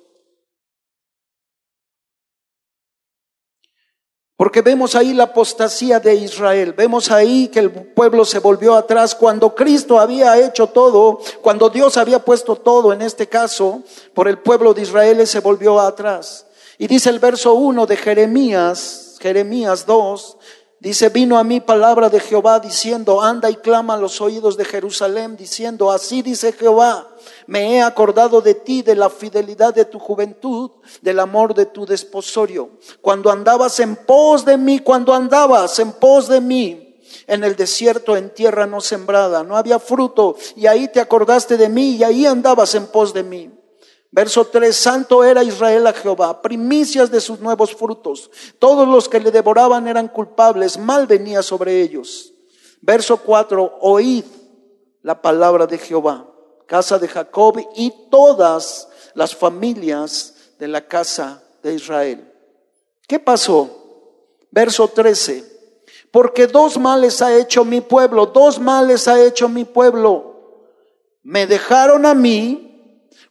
Porque 4.42 4.60
vemos 4.60 4.96
ahí 4.96 5.14
la 5.14 5.22
apostasía 5.22 6.00
de 6.00 6.16
Israel, 6.16 6.72
vemos 6.72 7.12
ahí 7.12 7.46
que 7.46 7.60
el 7.60 7.70
pueblo 7.70 8.24
se 8.24 8.40
volvió 8.40 8.74
atrás 8.74 9.14
cuando 9.14 9.54
Cristo 9.54 10.00
había 10.00 10.36
hecho 10.36 10.66
todo, 10.66 11.20
cuando 11.40 11.68
Dios 11.68 11.96
había 11.96 12.18
puesto 12.18 12.56
todo, 12.56 12.92
en 12.92 13.02
este 13.02 13.28
caso, 13.28 13.82
por 14.14 14.26
el 14.26 14.38
pueblo 14.38 14.74
de 14.74 14.82
Israel 14.82 15.24
se 15.28 15.38
volvió 15.38 15.78
atrás. 15.78 16.44
Y 16.76 16.88
dice 16.88 17.10
el 17.10 17.20
verso 17.20 17.54
1 17.54 17.86
de 17.86 17.96
Jeremías, 17.96 19.16
Jeremías 19.20 19.86
2, 19.86 20.36
Dice, 20.82 21.10
vino 21.10 21.38
a 21.38 21.44
mí 21.44 21.60
palabra 21.60 22.08
de 22.08 22.18
Jehová 22.18 22.58
diciendo, 22.58 23.22
anda 23.22 23.48
y 23.48 23.54
clama 23.54 23.94
a 23.94 23.98
los 23.98 24.20
oídos 24.20 24.56
de 24.56 24.64
Jerusalén, 24.64 25.36
diciendo, 25.36 25.92
así 25.92 26.22
dice 26.22 26.50
Jehová, 26.50 27.06
me 27.46 27.76
he 27.76 27.82
acordado 27.82 28.40
de 28.40 28.54
ti, 28.54 28.82
de 28.82 28.96
la 28.96 29.08
fidelidad 29.08 29.72
de 29.72 29.84
tu 29.84 30.00
juventud, 30.00 30.72
del 31.00 31.20
amor 31.20 31.54
de 31.54 31.66
tu 31.66 31.86
desposorio. 31.86 32.70
Cuando 33.00 33.30
andabas 33.30 33.78
en 33.78 33.94
pos 33.94 34.44
de 34.44 34.56
mí, 34.56 34.80
cuando 34.80 35.14
andabas 35.14 35.78
en 35.78 35.92
pos 35.92 36.26
de 36.26 36.40
mí, 36.40 36.98
en 37.28 37.44
el 37.44 37.54
desierto, 37.54 38.16
en 38.16 38.34
tierra 38.34 38.66
no 38.66 38.80
sembrada, 38.80 39.44
no 39.44 39.56
había 39.56 39.78
fruto, 39.78 40.34
y 40.56 40.66
ahí 40.66 40.88
te 40.88 40.98
acordaste 40.98 41.56
de 41.56 41.68
mí, 41.68 41.94
y 41.94 42.02
ahí 42.02 42.26
andabas 42.26 42.74
en 42.74 42.88
pos 42.88 43.14
de 43.14 43.22
mí. 43.22 43.50
Verso 44.14 44.44
3, 44.44 44.76
santo 44.76 45.24
era 45.24 45.42
Israel 45.42 45.86
a 45.86 45.92
Jehová, 45.94 46.42
primicias 46.42 47.10
de 47.10 47.18
sus 47.18 47.40
nuevos 47.40 47.74
frutos. 47.74 48.30
Todos 48.58 48.86
los 48.86 49.08
que 49.08 49.18
le 49.18 49.30
devoraban 49.30 49.88
eran 49.88 50.06
culpables, 50.08 50.78
mal 50.78 51.06
venía 51.06 51.42
sobre 51.42 51.80
ellos. 51.80 52.34
Verso 52.82 53.16
4, 53.16 53.78
oíd 53.80 54.24
la 55.00 55.22
palabra 55.22 55.66
de 55.66 55.78
Jehová, 55.78 56.28
casa 56.66 56.98
de 56.98 57.08
Jacob 57.08 57.58
y 57.74 57.90
todas 58.10 58.86
las 59.14 59.34
familias 59.34 60.34
de 60.58 60.68
la 60.68 60.86
casa 60.86 61.42
de 61.62 61.72
Israel. 61.72 62.30
¿Qué 63.08 63.18
pasó? 63.18 63.70
Verso 64.50 64.88
13, 64.88 65.42
porque 66.10 66.46
dos 66.46 66.78
males 66.78 67.22
ha 67.22 67.34
hecho 67.34 67.64
mi 67.64 67.80
pueblo, 67.80 68.26
dos 68.26 68.58
males 68.58 69.08
ha 69.08 69.18
hecho 69.24 69.48
mi 69.48 69.64
pueblo. 69.64 70.34
Me 71.22 71.46
dejaron 71.46 72.04
a 72.04 72.12
mí 72.12 72.71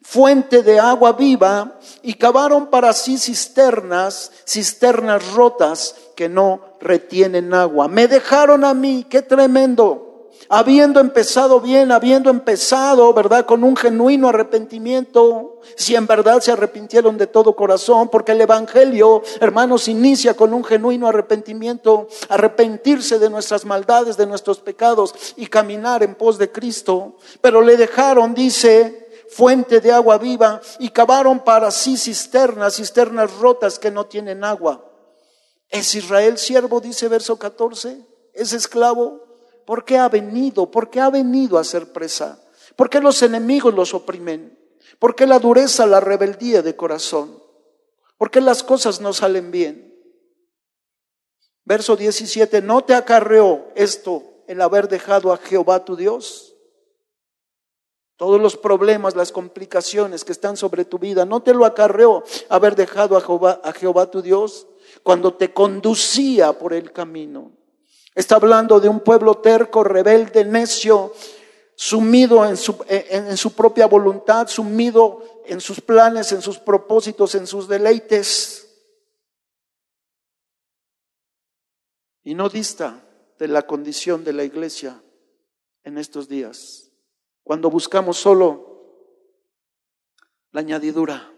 fuente 0.02 0.64
de 0.64 0.80
agua 0.80 1.14
viva 1.14 1.80
y 2.02 2.16
cavaron 2.16 2.68
para 2.68 2.94
sí 2.94 3.18
cisternas, 3.18 4.32
cisternas 4.46 5.34
rotas 5.34 5.96
que 6.16 6.28
no 6.30 6.62
retienen 6.80 7.54
agua. 7.54 7.88
Me 7.88 8.08
dejaron 8.08 8.64
a 8.64 8.74
mí, 8.74 9.06
qué 9.10 9.22
tremendo. 9.22 10.08
Habiendo 10.50 11.00
empezado 11.00 11.62
bien, 11.62 11.92
habiendo 11.94 12.30
empezado, 12.30 13.14
¿verdad? 13.14 13.46
Con 13.46 13.64
un 13.64 13.78
genuino 13.78 14.28
arrepentimiento, 14.28 15.62
si 15.78 15.96
en 15.96 16.08
verdad 16.08 16.42
se 16.42 16.52
arrepintieron 16.52 17.18
de 17.18 17.28
todo 17.28 17.56
corazón, 17.56 18.10
porque 18.10 18.34
el 18.34 18.42
Evangelio, 18.42 19.22
hermanos, 19.40 19.88
inicia 19.88 20.34
con 20.34 20.54
un 20.54 20.66
genuino 20.66 21.08
arrepentimiento, 21.08 22.10
arrepentirse 22.28 23.18
de 23.18 23.30
nuestras 23.30 23.64
maldades, 23.64 24.18
de 24.18 24.26
nuestros 24.26 24.60
pecados 24.60 25.14
y 25.38 25.46
caminar 25.46 26.04
en 26.04 26.16
pos 26.16 26.38
de 26.38 26.52
Cristo. 26.52 27.16
Pero 27.40 27.62
le 27.62 27.78
dejaron, 27.78 28.34
dice, 28.34 29.01
fuente 29.32 29.80
de 29.80 29.92
agua 29.92 30.18
viva 30.18 30.62
y 30.80 30.90
cavaron 30.90 31.44
para 31.44 31.72
sí 31.72 31.98
cisternas, 31.98 32.76
cisternas 32.76 33.34
rotas 33.38 33.80
que 33.80 33.90
no 33.90 34.06
tienen 34.06 34.44
agua. 34.44 34.86
¿Es 35.70 35.96
Israel 35.96 36.38
siervo? 36.38 36.82
Dice 36.82 37.08
verso 37.08 37.40
14. 37.40 38.06
¿Es 38.34 38.54
esclavo? 38.54 39.24
¿Por 39.66 39.86
qué 39.86 39.98
ha 39.98 40.10
venido? 40.10 40.70
¿Por 40.70 40.90
qué 40.90 41.00
ha 41.00 41.10
venido 41.10 41.58
a 41.58 41.64
ser 41.64 41.94
presa? 41.94 42.44
¿Por 42.76 42.90
qué 42.90 43.00
los 43.00 43.24
enemigos 43.24 43.74
los 43.74 43.94
oprimen? 43.94 44.60
¿Por 45.00 45.16
qué 45.16 45.26
la 45.26 45.40
dureza, 45.40 45.86
la 45.86 46.02
rebeldía 46.02 46.62
de 46.62 46.76
corazón? 46.76 47.42
¿Por 48.18 48.32
qué 48.32 48.42
las 48.42 48.64
cosas 48.64 49.00
no 49.00 49.14
salen 49.14 49.50
bien? 49.50 49.96
Verso 51.64 51.96
17, 51.96 52.62
¿no 52.62 52.84
te 52.84 52.96
acarreó 52.96 53.70
esto 53.76 54.24
el 54.48 54.62
haber 54.62 54.90
dejado 54.90 55.32
a 55.32 55.38
Jehová 55.38 55.86
tu 55.86 55.96
Dios? 55.96 56.51
Todos 58.22 58.40
los 58.40 58.56
problemas, 58.56 59.16
las 59.16 59.32
complicaciones 59.32 60.24
que 60.24 60.32
están 60.32 60.56
sobre 60.56 60.86
tu 60.86 61.00
vida, 61.00 61.26
¿no 61.26 61.42
te 61.42 61.56
lo 61.56 61.66
acarreó 61.66 62.24
haber 62.50 62.76
dejado 62.76 63.18
a 63.18 63.22
Jehová, 63.22 63.60
a 63.64 63.74
Jehová 63.74 64.12
tu 64.12 64.22
Dios 64.22 64.68
cuando 65.02 65.34
te 65.34 65.52
conducía 65.56 66.54
por 66.54 66.74
el 66.74 66.92
camino? 66.92 67.52
Está 68.14 68.36
hablando 68.36 68.80
de 68.80 68.90
un 68.90 69.00
pueblo 69.00 69.40
terco, 69.40 69.84
rebelde, 69.84 70.46
necio, 70.46 71.16
sumido 71.74 72.46
en 72.46 72.58
su, 72.58 72.86
en 72.88 73.36
su 73.38 73.54
propia 73.54 73.88
voluntad, 73.88 74.48
sumido 74.48 75.42
en 75.48 75.60
sus 75.60 75.82
planes, 75.82 76.32
en 76.32 76.44
sus 76.44 76.60
propósitos, 76.60 77.34
en 77.34 77.48
sus 77.48 77.68
deleites. 77.68 78.68
Y 82.24 82.36
no 82.36 82.50
dista 82.50 83.04
de 83.40 83.48
la 83.48 83.64
condición 83.64 84.24
de 84.24 84.34
la 84.34 84.44
iglesia 84.44 85.02
en 85.84 85.98
estos 85.98 86.30
días 86.30 86.91
cuando 87.44 87.70
buscamos 87.70 88.18
solo 88.18 88.72
la 90.52 90.62
añadidura 90.62 91.34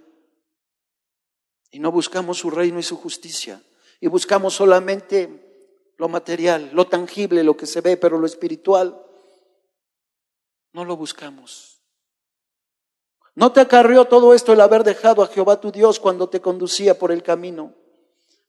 y 1.72 1.80
no 1.80 1.92
buscamos 1.92 2.38
su 2.38 2.50
reino 2.50 2.80
y 2.80 2.84
su 2.84 2.98
justicia 2.98 3.64
y 4.00 4.08
buscamos 4.08 4.54
solamente 4.54 5.94
lo 5.98 6.10
material, 6.10 6.72
lo 6.74 6.88
tangible, 6.88 7.44
lo 7.44 7.56
que 7.56 7.66
se 7.66 7.82
ve, 7.82 7.98
pero 7.98 8.18
lo 8.18 8.26
espiritual 8.26 9.02
no 10.74 10.86
lo 10.86 10.98
buscamos. 10.98 11.82
¿No 13.36 13.52
te 13.52 13.62
acarrió 13.62 14.06
todo 14.06 14.34
esto 14.34 14.54
el 14.54 14.62
haber 14.62 14.84
dejado 14.84 15.24
a 15.24 15.28
Jehová 15.28 15.60
tu 15.60 15.72
Dios 15.72 16.00
cuando 16.00 16.30
te 16.30 16.42
conducía 16.42 17.00
por 17.00 17.12
el 17.12 17.24
camino? 17.24 17.74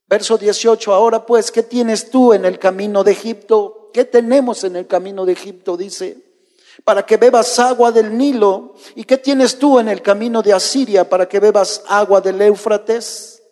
Verso 0.06 0.36
18, 0.36 0.92
ahora 0.92 1.24
pues, 1.24 1.50
¿qué 1.50 1.62
tienes 1.62 2.10
tú 2.10 2.32
en 2.32 2.44
el 2.44 2.58
camino 2.58 3.04
de 3.04 3.12
Egipto? 3.12 3.90
¿Qué 3.94 4.04
tenemos 4.04 4.64
en 4.64 4.76
el 4.76 4.86
camino 4.86 5.24
de 5.24 5.32
Egipto? 5.32 5.76
Dice, 5.76 6.33
para 6.82 7.06
que 7.06 7.16
bebas 7.16 7.58
agua 7.58 7.92
del 7.92 8.16
Nilo. 8.16 8.74
¿Y 8.94 9.04
qué 9.04 9.18
tienes 9.18 9.58
tú 9.58 9.78
en 9.78 9.88
el 9.88 10.02
camino 10.02 10.42
de 10.42 10.52
Asiria 10.52 11.08
para 11.08 11.28
que 11.28 11.38
bebas 11.38 11.82
agua 11.86 12.20
del 12.20 12.40
Éufrates? 12.42 13.42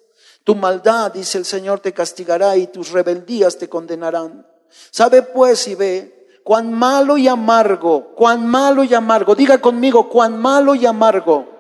Tu 0.45 0.55
maldad, 0.57 1.12
dice 1.12 1.38
el 1.38 1.45
Señor, 1.45 1.81
te 1.81 1.93
castigará 1.93 2.57
y 2.57 2.67
tus 2.67 2.91
rebeldías 2.91 3.59
te 3.59 3.69
condenarán. 3.69 4.47
Sabe 4.91 5.23
pues 5.23 5.69
y 5.69 5.76
ve 5.76 6.29
cuán 6.43 6.73
malo 6.73 7.17
y 7.17 7.29
amargo, 7.29 8.14
cuán 8.17 8.47
malo 8.47 8.83
y 8.83 8.93
amargo, 8.93 9.35
diga 9.35 9.59
conmigo, 9.59 10.09
cuán 10.09 10.37
malo 10.41 10.75
y 10.75 10.85
amargo 10.87 11.52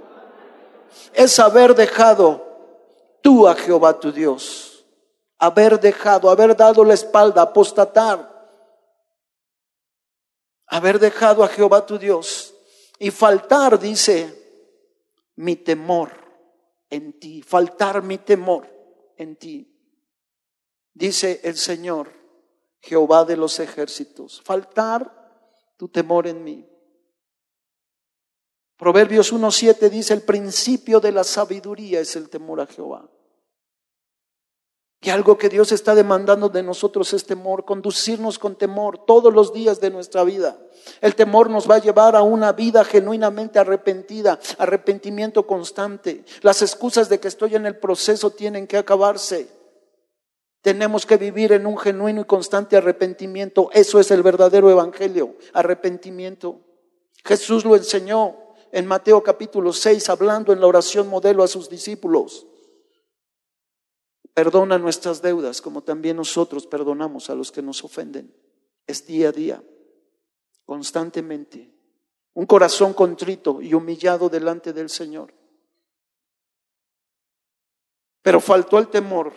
es 1.12 1.38
haber 1.38 1.74
dejado 1.74 2.44
tú 3.20 3.46
a 3.48 3.54
Jehová 3.54 3.98
tu 3.98 4.12
Dios, 4.12 4.84
haber 5.38 5.80
dejado, 5.80 6.30
haber 6.30 6.56
dado 6.56 6.84
la 6.84 6.94
espalda, 6.94 7.42
apostatar, 7.42 8.31
haber 10.72 10.98
dejado 10.98 11.44
a 11.44 11.48
Jehová 11.48 11.84
tu 11.84 11.98
Dios 11.98 12.54
y 12.98 13.10
faltar, 13.10 13.78
dice, 13.78 14.64
mi 15.36 15.56
temor 15.56 16.10
en 16.88 17.18
ti, 17.20 17.42
faltar 17.42 18.02
mi 18.02 18.16
temor 18.16 18.66
en 19.18 19.36
ti. 19.36 19.68
Dice 20.94 21.42
el 21.44 21.58
Señor, 21.58 22.10
Jehová 22.80 23.26
de 23.26 23.36
los 23.36 23.60
ejércitos, 23.60 24.40
faltar 24.42 25.74
tu 25.76 25.88
temor 25.88 26.26
en 26.26 26.42
mí. 26.42 26.66
Proverbios 28.78 29.30
1.7 29.30 29.90
dice, 29.90 30.14
el 30.14 30.22
principio 30.22 31.00
de 31.00 31.12
la 31.12 31.22
sabiduría 31.22 32.00
es 32.00 32.16
el 32.16 32.30
temor 32.30 32.62
a 32.62 32.66
Jehová. 32.66 33.10
Que 35.02 35.10
algo 35.10 35.36
que 35.36 35.48
Dios 35.48 35.72
está 35.72 35.96
demandando 35.96 36.48
de 36.48 36.62
nosotros 36.62 37.12
es 37.12 37.26
temor, 37.26 37.64
conducirnos 37.64 38.38
con 38.38 38.54
temor 38.54 39.04
todos 39.04 39.34
los 39.34 39.52
días 39.52 39.80
de 39.80 39.90
nuestra 39.90 40.22
vida. 40.22 40.56
El 41.00 41.16
temor 41.16 41.50
nos 41.50 41.68
va 41.68 41.74
a 41.74 41.80
llevar 41.80 42.14
a 42.14 42.22
una 42.22 42.52
vida 42.52 42.84
genuinamente 42.84 43.58
arrepentida, 43.58 44.38
arrepentimiento 44.58 45.44
constante. 45.44 46.24
Las 46.42 46.62
excusas 46.62 47.08
de 47.08 47.18
que 47.18 47.26
estoy 47.26 47.56
en 47.56 47.66
el 47.66 47.78
proceso 47.78 48.30
tienen 48.30 48.68
que 48.68 48.76
acabarse. 48.76 49.48
Tenemos 50.60 51.04
que 51.04 51.16
vivir 51.16 51.50
en 51.50 51.66
un 51.66 51.78
genuino 51.78 52.20
y 52.20 52.24
constante 52.24 52.76
arrepentimiento. 52.76 53.70
Eso 53.72 53.98
es 53.98 54.12
el 54.12 54.22
verdadero 54.22 54.70
evangelio, 54.70 55.34
arrepentimiento. 55.52 56.60
Jesús 57.24 57.64
lo 57.64 57.74
enseñó 57.74 58.36
en 58.70 58.86
Mateo 58.86 59.20
capítulo 59.20 59.72
6, 59.72 60.08
hablando 60.10 60.52
en 60.52 60.60
la 60.60 60.68
oración 60.68 61.08
modelo 61.08 61.42
a 61.42 61.48
sus 61.48 61.68
discípulos 61.68 62.46
perdona 64.34 64.78
nuestras 64.78 65.22
deudas 65.22 65.60
como 65.60 65.82
también 65.82 66.16
nosotros 66.16 66.66
perdonamos 66.66 67.30
a 67.30 67.34
los 67.34 67.52
que 67.52 67.62
nos 67.62 67.84
ofenden. 67.84 68.34
Es 68.86 69.06
día 69.06 69.28
a 69.28 69.32
día, 69.32 69.62
constantemente. 70.64 71.70
Un 72.34 72.46
corazón 72.46 72.94
contrito 72.94 73.60
y 73.60 73.74
humillado 73.74 74.28
delante 74.28 74.72
del 74.72 74.88
Señor. 74.88 75.34
Pero 78.22 78.40
faltó 78.40 78.78
el 78.78 78.88
temor 78.88 79.32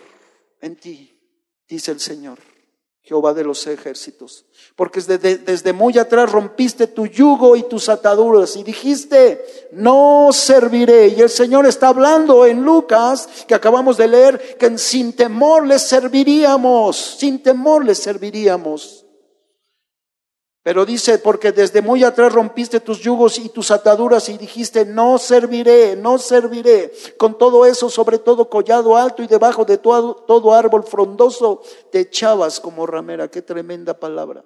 en 0.60 0.76
ti, 0.76 1.20
dice 1.68 1.90
el 1.92 2.00
Señor. 2.00 2.38
Jehová 3.06 3.32
de 3.34 3.44
los 3.44 3.64
ejércitos. 3.68 4.44
Porque 4.74 5.00
desde, 5.00 5.72
muy 5.72 5.96
atrás 5.96 6.30
rompiste 6.32 6.88
tu 6.88 7.06
yugo 7.06 7.54
y 7.54 7.62
tus 7.62 7.88
ataduras 7.88 8.56
y 8.56 8.64
dijiste, 8.64 9.68
no 9.70 10.30
serviré. 10.32 11.08
Y 11.08 11.20
el 11.20 11.30
Señor 11.30 11.66
está 11.66 11.88
hablando 11.88 12.44
en 12.44 12.64
Lucas, 12.64 13.28
que 13.46 13.54
acabamos 13.54 13.96
de 13.96 14.08
leer, 14.08 14.56
que 14.58 14.76
sin 14.76 15.12
temor 15.12 15.64
les 15.64 15.82
serviríamos, 15.82 16.96
sin 16.96 17.40
temor 17.40 17.84
les 17.84 17.98
serviríamos. 17.98 19.05
Pero 20.66 20.84
dice, 20.84 21.20
porque 21.20 21.52
desde 21.52 21.80
muy 21.80 22.02
atrás 22.02 22.32
rompiste 22.32 22.80
tus 22.80 22.98
yugos 22.98 23.38
y 23.38 23.50
tus 23.50 23.70
ataduras 23.70 24.28
y 24.28 24.36
dijiste, 24.36 24.84
no 24.84 25.16
serviré, 25.16 25.94
no 25.94 26.18
serviré. 26.18 26.92
Con 27.16 27.38
todo 27.38 27.64
eso, 27.64 27.88
sobre 27.88 28.18
todo 28.18 28.50
collado 28.50 28.96
alto 28.96 29.22
y 29.22 29.28
debajo 29.28 29.64
de 29.64 29.78
todo, 29.78 30.16
todo 30.26 30.52
árbol 30.52 30.82
frondoso, 30.82 31.62
te 31.92 32.00
echabas 32.00 32.58
como 32.58 32.84
ramera. 32.84 33.30
Qué 33.30 33.42
tremenda 33.42 33.94
palabra. 33.94 34.44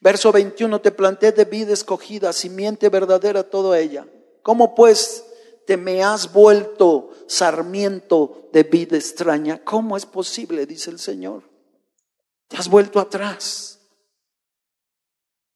Verso 0.00 0.32
21, 0.32 0.80
te 0.80 0.90
planté 0.90 1.30
de 1.30 1.44
vida 1.44 1.72
escogida, 1.72 2.32
simiente 2.32 2.88
verdadera 2.88 3.44
toda 3.44 3.78
ella. 3.78 4.08
¿Cómo 4.42 4.74
pues 4.74 5.24
te 5.68 5.76
me 5.76 6.02
has 6.02 6.32
vuelto 6.32 7.10
sarmiento 7.28 8.48
de 8.52 8.64
vida 8.64 8.96
extraña? 8.96 9.62
¿Cómo 9.62 9.96
es 9.96 10.04
posible? 10.04 10.66
Dice 10.66 10.90
el 10.90 10.98
Señor. 10.98 11.44
Te 12.48 12.56
has 12.56 12.68
vuelto 12.68 12.98
atrás. 12.98 13.79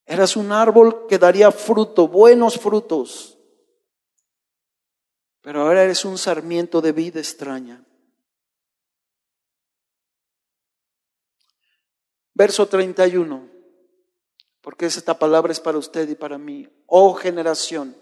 Eras 0.07 0.37
un 0.37 0.53
árbol 0.53 1.07
que 1.07 1.19
daría 1.19 1.51
fruto, 1.51 2.09
buenos 2.09 2.59
frutos. 2.59 3.39
Pero 5.41 5.63
ahora 5.63 5.83
eres 5.83 6.05
un 6.05 6.19
sarmiento 6.19 6.81
de 6.81 6.93
vida 6.93 7.21
extraña. 7.21 7.85
Verso 12.35 12.67
31, 12.67 13.49
porque 14.61 14.87
esta 14.87 15.19
palabra 15.19 15.53
es 15.53 15.61
para 15.61 15.79
usted 15.79 16.09
y 16.09 16.15
para 16.15 16.37
mí. 16.37 16.69
Oh 16.87 17.15
generación, 17.15 17.97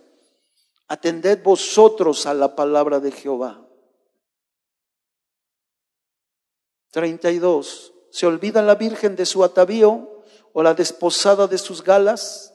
atended 0.89 1.43
vosotros 1.43 2.27
a 2.27 2.33
la 2.33 2.57
palabra 2.57 2.99
de 2.99 3.13
Jehová. 3.13 3.69
32. 6.93 7.93
Se 8.11 8.27
olvida 8.27 8.63
la 8.63 8.75
Virgen 8.75 9.17
de 9.17 9.27
su 9.27 9.43
atavío 9.43 10.12
o 10.53 10.63
la 10.63 10.75
desposada 10.75 11.47
de 11.47 11.59
sus 11.59 11.83
galas, 11.83 12.55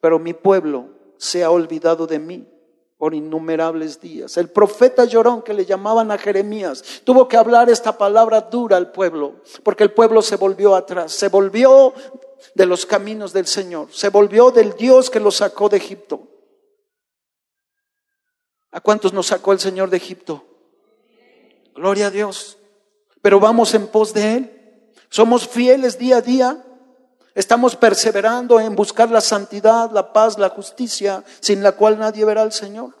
pero 0.00 0.18
mi 0.18 0.34
pueblo 0.34 0.88
se 1.16 1.44
ha 1.44 1.50
olvidado 1.50 2.06
de 2.06 2.18
mí 2.18 2.46
por 2.98 3.14
innumerables 3.14 4.00
días. 4.00 4.36
El 4.36 4.50
profeta 4.50 5.04
llorón 5.04 5.42
que 5.42 5.54
le 5.54 5.64
llamaban 5.64 6.10
a 6.10 6.18
Jeremías 6.18 7.02
tuvo 7.04 7.28
que 7.28 7.36
hablar 7.36 7.70
esta 7.70 7.96
palabra 7.96 8.42
dura 8.42 8.76
al 8.76 8.92
pueblo, 8.92 9.36
porque 9.62 9.84
el 9.84 9.92
pueblo 9.92 10.20
se 10.20 10.36
volvió 10.36 10.74
atrás, 10.74 11.12
se 11.12 11.28
volvió 11.28 11.94
de 12.54 12.66
los 12.66 12.84
caminos 12.84 13.32
del 13.32 13.46
Señor, 13.46 13.88
se 13.92 14.08
volvió 14.10 14.50
del 14.50 14.74
Dios 14.74 15.10
que 15.10 15.20
lo 15.20 15.30
sacó 15.30 15.68
de 15.68 15.76
Egipto. 15.76 16.22
¿A 18.70 18.80
cuántos 18.80 19.12
nos 19.12 19.28
sacó 19.28 19.52
el 19.52 19.60
Señor 19.60 19.90
de 19.90 19.96
Egipto? 19.96 20.44
Gloria 21.74 22.08
a 22.08 22.10
Dios. 22.10 22.58
Pero 23.22 23.40
vamos 23.40 23.74
en 23.74 23.86
pos 23.86 24.12
de 24.12 24.36
Él. 24.36 24.92
Somos 25.08 25.48
fieles 25.48 25.98
día 25.98 26.18
a 26.18 26.20
día. 26.20 26.64
Estamos 27.38 27.76
perseverando 27.76 28.58
en 28.58 28.74
buscar 28.74 29.12
la 29.12 29.20
santidad, 29.20 29.92
la 29.92 30.12
paz, 30.12 30.38
la 30.38 30.48
justicia, 30.48 31.22
sin 31.38 31.62
la 31.62 31.70
cual 31.70 31.96
nadie 31.96 32.24
verá 32.24 32.42
al 32.42 32.52
Señor. 32.52 32.96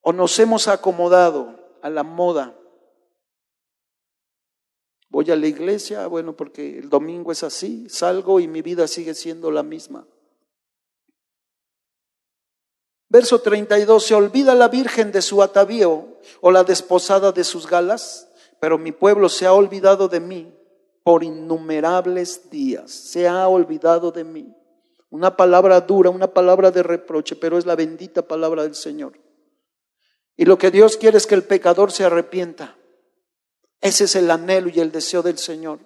O 0.00 0.12
nos 0.12 0.38
hemos 0.38 0.68
acomodado 0.68 1.58
a 1.82 1.90
la 1.90 2.04
moda. 2.04 2.56
Voy 5.08 5.28
a 5.32 5.34
la 5.34 5.48
iglesia, 5.48 6.06
bueno, 6.06 6.36
porque 6.36 6.78
el 6.78 6.88
domingo 6.88 7.32
es 7.32 7.42
así, 7.42 7.88
salgo 7.88 8.38
y 8.38 8.46
mi 8.46 8.62
vida 8.62 8.86
sigue 8.86 9.14
siendo 9.14 9.50
la 9.50 9.64
misma. 9.64 10.06
Verso 13.08 13.40
32, 13.40 14.06
se 14.06 14.14
olvida 14.14 14.54
la 14.54 14.68
virgen 14.68 15.10
de 15.10 15.20
su 15.20 15.42
atavío 15.42 16.20
o 16.40 16.52
la 16.52 16.62
desposada 16.62 17.32
de 17.32 17.42
sus 17.42 17.66
galas 17.66 18.28
pero 18.62 18.78
mi 18.78 18.92
pueblo 18.92 19.28
se 19.28 19.44
ha 19.44 19.52
olvidado 19.52 20.06
de 20.06 20.20
mí 20.20 20.54
por 21.02 21.24
innumerables 21.24 22.48
días, 22.48 22.92
se 22.92 23.26
ha 23.26 23.48
olvidado 23.48 24.12
de 24.12 24.22
mí. 24.22 24.54
Una 25.10 25.36
palabra 25.36 25.80
dura, 25.80 26.10
una 26.10 26.28
palabra 26.28 26.70
de 26.70 26.84
reproche, 26.84 27.34
pero 27.34 27.58
es 27.58 27.66
la 27.66 27.74
bendita 27.74 28.22
palabra 28.22 28.62
del 28.62 28.76
Señor. 28.76 29.18
Y 30.36 30.44
lo 30.44 30.58
que 30.58 30.70
Dios 30.70 30.96
quiere 30.96 31.16
es 31.16 31.26
que 31.26 31.34
el 31.34 31.42
pecador 31.42 31.90
se 31.90 32.04
arrepienta. 32.04 32.76
Ese 33.80 34.04
es 34.04 34.14
el 34.14 34.30
anhelo 34.30 34.70
y 34.72 34.78
el 34.78 34.92
deseo 34.92 35.22
del 35.22 35.38
Señor. 35.38 35.80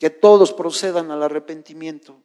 Que 0.00 0.10
todos 0.10 0.52
procedan 0.52 1.12
al 1.12 1.22
arrepentimiento. 1.22 2.20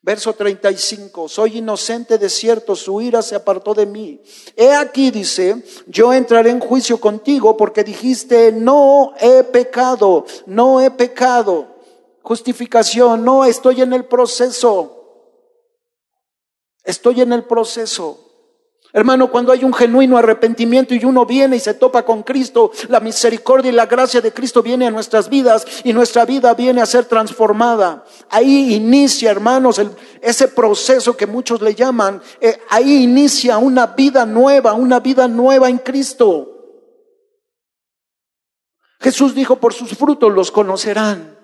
Verso 0.00 0.32
35, 0.32 1.28
soy 1.28 1.58
inocente 1.58 2.18
de 2.18 2.28
cierto, 2.28 2.76
su 2.76 3.00
ira 3.00 3.20
se 3.20 3.34
apartó 3.34 3.74
de 3.74 3.84
mí. 3.84 4.22
He 4.54 4.72
aquí, 4.72 5.10
dice, 5.10 5.64
yo 5.86 6.12
entraré 6.12 6.50
en 6.50 6.60
juicio 6.60 7.00
contigo 7.00 7.56
porque 7.56 7.82
dijiste, 7.82 8.52
no 8.52 9.12
he 9.20 9.42
pecado, 9.42 10.24
no 10.46 10.80
he 10.80 10.90
pecado. 10.92 11.76
Justificación, 12.22 13.24
no, 13.24 13.44
estoy 13.44 13.82
en 13.82 13.92
el 13.92 14.04
proceso. 14.04 14.94
Estoy 16.84 17.20
en 17.20 17.32
el 17.32 17.44
proceso. 17.44 18.27
Hermano, 18.92 19.30
cuando 19.30 19.52
hay 19.52 19.64
un 19.64 19.74
genuino 19.74 20.16
arrepentimiento 20.16 20.94
y 20.94 21.04
uno 21.04 21.26
viene 21.26 21.56
y 21.56 21.60
se 21.60 21.74
topa 21.74 22.06
con 22.06 22.22
Cristo, 22.22 22.72
la 22.88 23.00
misericordia 23.00 23.70
y 23.70 23.74
la 23.74 23.84
gracia 23.84 24.22
de 24.22 24.32
Cristo 24.32 24.62
viene 24.62 24.86
a 24.86 24.90
nuestras 24.90 25.28
vidas 25.28 25.66
y 25.84 25.92
nuestra 25.92 26.24
vida 26.24 26.54
viene 26.54 26.80
a 26.80 26.86
ser 26.86 27.04
transformada. 27.04 28.04
Ahí 28.30 28.74
inicia, 28.74 29.30
hermanos, 29.30 29.78
ese 30.22 30.48
proceso 30.48 31.16
que 31.16 31.26
muchos 31.26 31.60
le 31.60 31.74
llaman, 31.74 32.22
eh, 32.40 32.58
ahí 32.70 33.02
inicia 33.02 33.58
una 33.58 33.88
vida 33.88 34.24
nueva, 34.24 34.72
una 34.72 35.00
vida 35.00 35.28
nueva 35.28 35.68
en 35.68 35.78
Cristo. 35.78 36.54
Jesús 39.00 39.34
dijo, 39.34 39.56
por 39.56 39.74
sus 39.74 39.90
frutos 39.90 40.32
los 40.32 40.50
conocerán. 40.50 41.36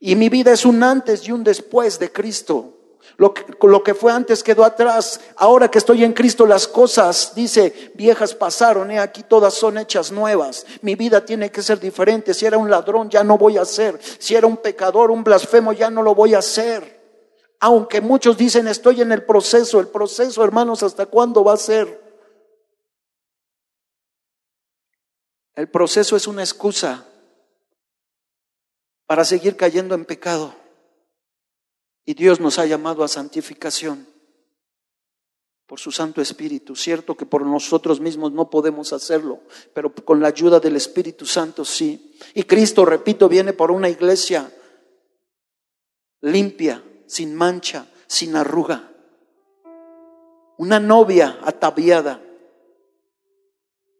Y 0.00 0.16
mi 0.16 0.30
vida 0.30 0.52
es 0.52 0.64
un 0.64 0.82
antes 0.82 1.28
y 1.28 1.32
un 1.32 1.44
después 1.44 1.98
de 1.98 2.10
Cristo. 2.10 2.73
Lo 3.16 3.32
que, 3.82 3.94
fue 3.94 4.12
antes 4.12 4.42
quedó 4.42 4.64
atrás. 4.64 5.20
Ahora 5.36 5.70
que 5.70 5.78
estoy 5.78 6.02
en 6.02 6.12
Cristo, 6.12 6.46
las 6.46 6.66
cosas, 6.66 7.32
dice, 7.34 7.92
viejas 7.94 8.34
pasaron, 8.34 8.90
aquí 8.92 9.22
todas 9.22 9.54
son 9.54 9.78
hechas 9.78 10.10
nuevas. 10.10 10.66
Mi 10.82 10.96
vida 10.96 11.24
tiene 11.24 11.50
que 11.50 11.62
ser 11.62 11.78
diferente. 11.78 12.34
Si 12.34 12.44
era 12.44 12.58
un 12.58 12.70
ladrón, 12.70 13.08
ya 13.10 13.22
no 13.22 13.38
voy 13.38 13.56
a 13.56 13.64
ser. 13.64 14.00
Si 14.18 14.34
era 14.34 14.46
un 14.46 14.56
pecador, 14.56 15.10
un 15.10 15.22
blasfemo, 15.22 15.72
ya 15.72 15.90
no 15.90 16.02
lo 16.02 16.14
voy 16.14 16.34
a 16.34 16.38
hacer. 16.38 17.02
Aunque 17.60 18.00
muchos 18.00 18.36
dicen, 18.36 18.66
estoy 18.66 19.00
en 19.00 19.12
el 19.12 19.24
proceso. 19.24 19.78
El 19.78 19.88
proceso, 19.88 20.42
hermanos, 20.42 20.82
¿hasta 20.82 21.06
cuándo 21.06 21.44
va 21.44 21.54
a 21.54 21.58
ser? 21.58 22.02
El 25.54 25.68
proceso 25.68 26.16
es 26.16 26.26
una 26.26 26.42
excusa 26.42 27.06
para 29.06 29.24
seguir 29.24 29.56
cayendo 29.56 29.94
en 29.94 30.04
pecado. 30.04 30.63
Y 32.04 32.14
Dios 32.14 32.40
nos 32.40 32.58
ha 32.58 32.66
llamado 32.66 33.02
a 33.02 33.08
santificación 33.08 34.06
por 35.66 35.80
su 35.80 35.90
Santo 35.90 36.20
Espíritu. 36.20 36.76
Cierto 36.76 37.16
que 37.16 37.26
por 37.26 37.44
nosotros 37.46 38.00
mismos 38.00 38.32
no 38.32 38.50
podemos 38.50 38.92
hacerlo, 38.92 39.40
pero 39.72 39.94
con 39.94 40.20
la 40.20 40.28
ayuda 40.28 40.60
del 40.60 40.76
Espíritu 40.76 41.24
Santo 41.24 41.64
sí. 41.64 42.16
Y 42.34 42.44
Cristo, 42.44 42.84
repito, 42.84 43.28
viene 43.28 43.52
por 43.52 43.70
una 43.70 43.88
iglesia 43.88 44.52
limpia, 46.20 46.82
sin 47.06 47.34
mancha, 47.34 47.86
sin 48.06 48.36
arruga. 48.36 48.90
Una 50.58 50.80
novia 50.80 51.38
ataviada. 51.42 52.20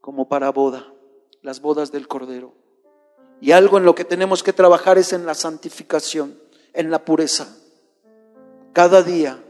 como 0.01 0.29
para 0.29 0.51
boda, 0.51 0.93
las 1.41 1.63
bodas 1.63 1.91
del 1.91 2.07
Cordero. 2.07 2.53
Y 3.41 3.53
algo 3.53 3.79
en 3.79 3.87
lo 3.87 3.95
que 3.95 4.05
tenemos 4.05 4.43
que 4.43 4.53
trabajar 4.53 4.99
es 4.99 5.15
en 5.15 5.25
la 5.25 5.35
santificación, 5.35 6.39
en 6.75 6.91
la 6.91 7.07
pureza. 7.07 7.57
Cada 8.75 9.05
día, 9.05 9.41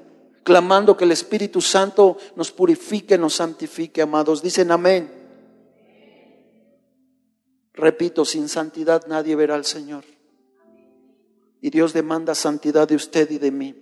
clamando 0.42 0.98
que 0.98 1.04
el 1.04 1.12
Espíritu 1.12 1.62
Santo 1.62 2.18
nos 2.36 2.52
purifique, 2.52 3.16
nos 3.16 3.34
santifique, 3.34 4.02
amados. 4.02 4.42
Dicen 4.42 4.70
amén. 4.70 5.10
Repito, 7.72 8.26
sin 8.26 8.50
santidad 8.50 9.06
nadie 9.06 9.34
verá 9.34 9.54
al 9.54 9.64
Señor. 9.64 10.04
Y 11.62 11.70
Dios 11.70 11.94
demanda 11.94 12.34
santidad 12.34 12.86
de 12.86 12.96
usted 12.96 13.30
y 13.30 13.38
de 13.38 13.50
mí. 13.50 13.74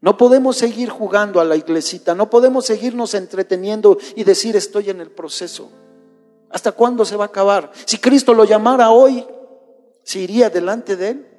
No 0.00 0.16
podemos 0.16 0.56
seguir 0.56 0.90
jugando 0.90 1.40
a 1.40 1.44
la 1.44 1.54
iglesita, 1.54 2.16
no 2.16 2.28
podemos 2.28 2.66
seguirnos 2.66 3.14
entreteniendo 3.14 3.98
y 4.16 4.24
decir 4.24 4.56
estoy 4.56 4.90
en 4.90 5.00
el 5.00 5.12
proceso. 5.12 5.70
¿Hasta 6.50 6.72
cuándo 6.72 7.04
se 7.04 7.14
va 7.14 7.26
a 7.26 7.28
acabar? 7.28 7.70
Si 7.84 7.98
Cristo 7.98 8.34
lo 8.34 8.44
llamara 8.44 8.90
hoy, 8.90 9.24
¿se 10.02 10.18
iría 10.18 10.50
delante 10.50 10.96
de 10.96 11.08
él? 11.08 11.35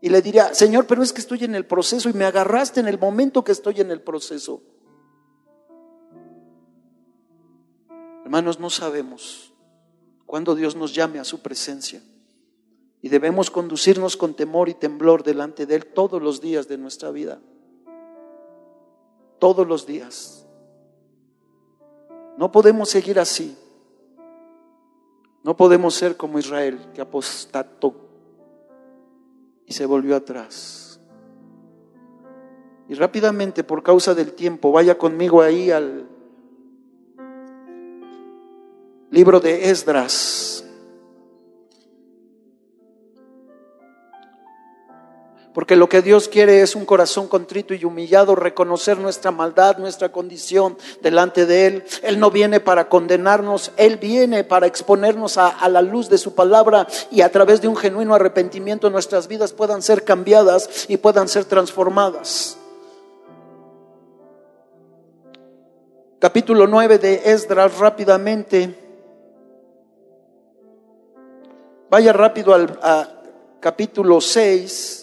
Y 0.00 0.08
le 0.08 0.22
diría, 0.22 0.54
Señor, 0.54 0.86
pero 0.86 1.02
es 1.02 1.12
que 1.12 1.20
estoy 1.20 1.44
en 1.44 1.54
el 1.54 1.66
proceso 1.66 2.08
y 2.08 2.14
me 2.14 2.24
agarraste 2.24 2.80
en 2.80 2.88
el 2.88 2.98
momento 2.98 3.44
que 3.44 3.52
estoy 3.52 3.80
en 3.80 3.90
el 3.90 4.00
proceso. 4.00 4.62
Hermanos, 8.24 8.58
no 8.58 8.70
sabemos 8.70 9.52
cuándo 10.24 10.54
Dios 10.54 10.74
nos 10.74 10.94
llame 10.94 11.18
a 11.18 11.24
su 11.24 11.40
presencia. 11.40 12.02
Y 13.02 13.08
debemos 13.08 13.50
conducirnos 13.50 14.16
con 14.16 14.34
temor 14.34 14.68
y 14.68 14.74
temblor 14.74 15.22
delante 15.22 15.66
de 15.66 15.74
Él 15.74 15.86
todos 15.86 16.22
los 16.22 16.40
días 16.40 16.68
de 16.68 16.78
nuestra 16.78 17.10
vida. 17.10 17.40
Todos 19.38 19.66
los 19.66 19.86
días. 19.86 20.46
No 22.38 22.52
podemos 22.52 22.88
seguir 22.88 23.18
así. 23.18 23.56
No 25.42 25.56
podemos 25.56 25.94
ser 25.94 26.16
como 26.16 26.38
Israel, 26.38 26.78
que 26.94 27.00
apostató 27.00 28.09
y 29.70 29.72
se 29.72 29.86
volvió 29.86 30.16
atrás. 30.16 31.00
Y 32.88 32.94
rápidamente, 32.94 33.62
por 33.62 33.84
causa 33.84 34.16
del 34.16 34.32
tiempo, 34.32 34.72
vaya 34.72 34.98
conmigo 34.98 35.42
ahí 35.42 35.70
al 35.70 36.08
libro 39.10 39.38
de 39.38 39.70
Esdras. 39.70 40.64
Porque 45.52 45.74
lo 45.74 45.88
que 45.88 46.00
Dios 46.00 46.28
quiere 46.28 46.62
es 46.62 46.76
un 46.76 46.84
corazón 46.84 47.26
contrito 47.26 47.74
y 47.74 47.84
humillado, 47.84 48.36
reconocer 48.36 48.98
nuestra 48.98 49.32
maldad, 49.32 49.78
nuestra 49.78 50.10
condición 50.10 50.78
delante 51.02 51.44
de 51.44 51.66
Él. 51.66 51.84
Él 52.02 52.20
no 52.20 52.30
viene 52.30 52.60
para 52.60 52.88
condenarnos, 52.88 53.72
Él 53.76 53.96
viene 53.96 54.44
para 54.44 54.68
exponernos 54.68 55.38
a, 55.38 55.68
la 55.68 55.82
luz 55.82 56.08
de 56.08 56.18
su 56.18 56.36
palabra 56.36 56.86
y 57.10 57.22
a 57.22 57.32
través 57.32 57.60
de 57.60 57.68
un 57.68 57.76
genuino 57.76 58.14
arrepentimiento 58.14 58.90
nuestras 58.90 59.26
vidas 59.26 59.52
puedan 59.52 59.82
ser 59.82 60.04
cambiadas 60.04 60.86
y 60.88 60.96
puedan 60.98 61.26
ser 61.26 61.44
transformadas. 61.44 62.56
Capítulo 66.20 66.68
9 66.68 66.98
de 66.98 67.22
Esdras 67.24 67.76
rápidamente. 67.78 68.76
Vaya 71.88 72.12
rápido 72.12 72.54
al 72.54 72.78
capítulo 73.58 74.20
6 74.20 74.99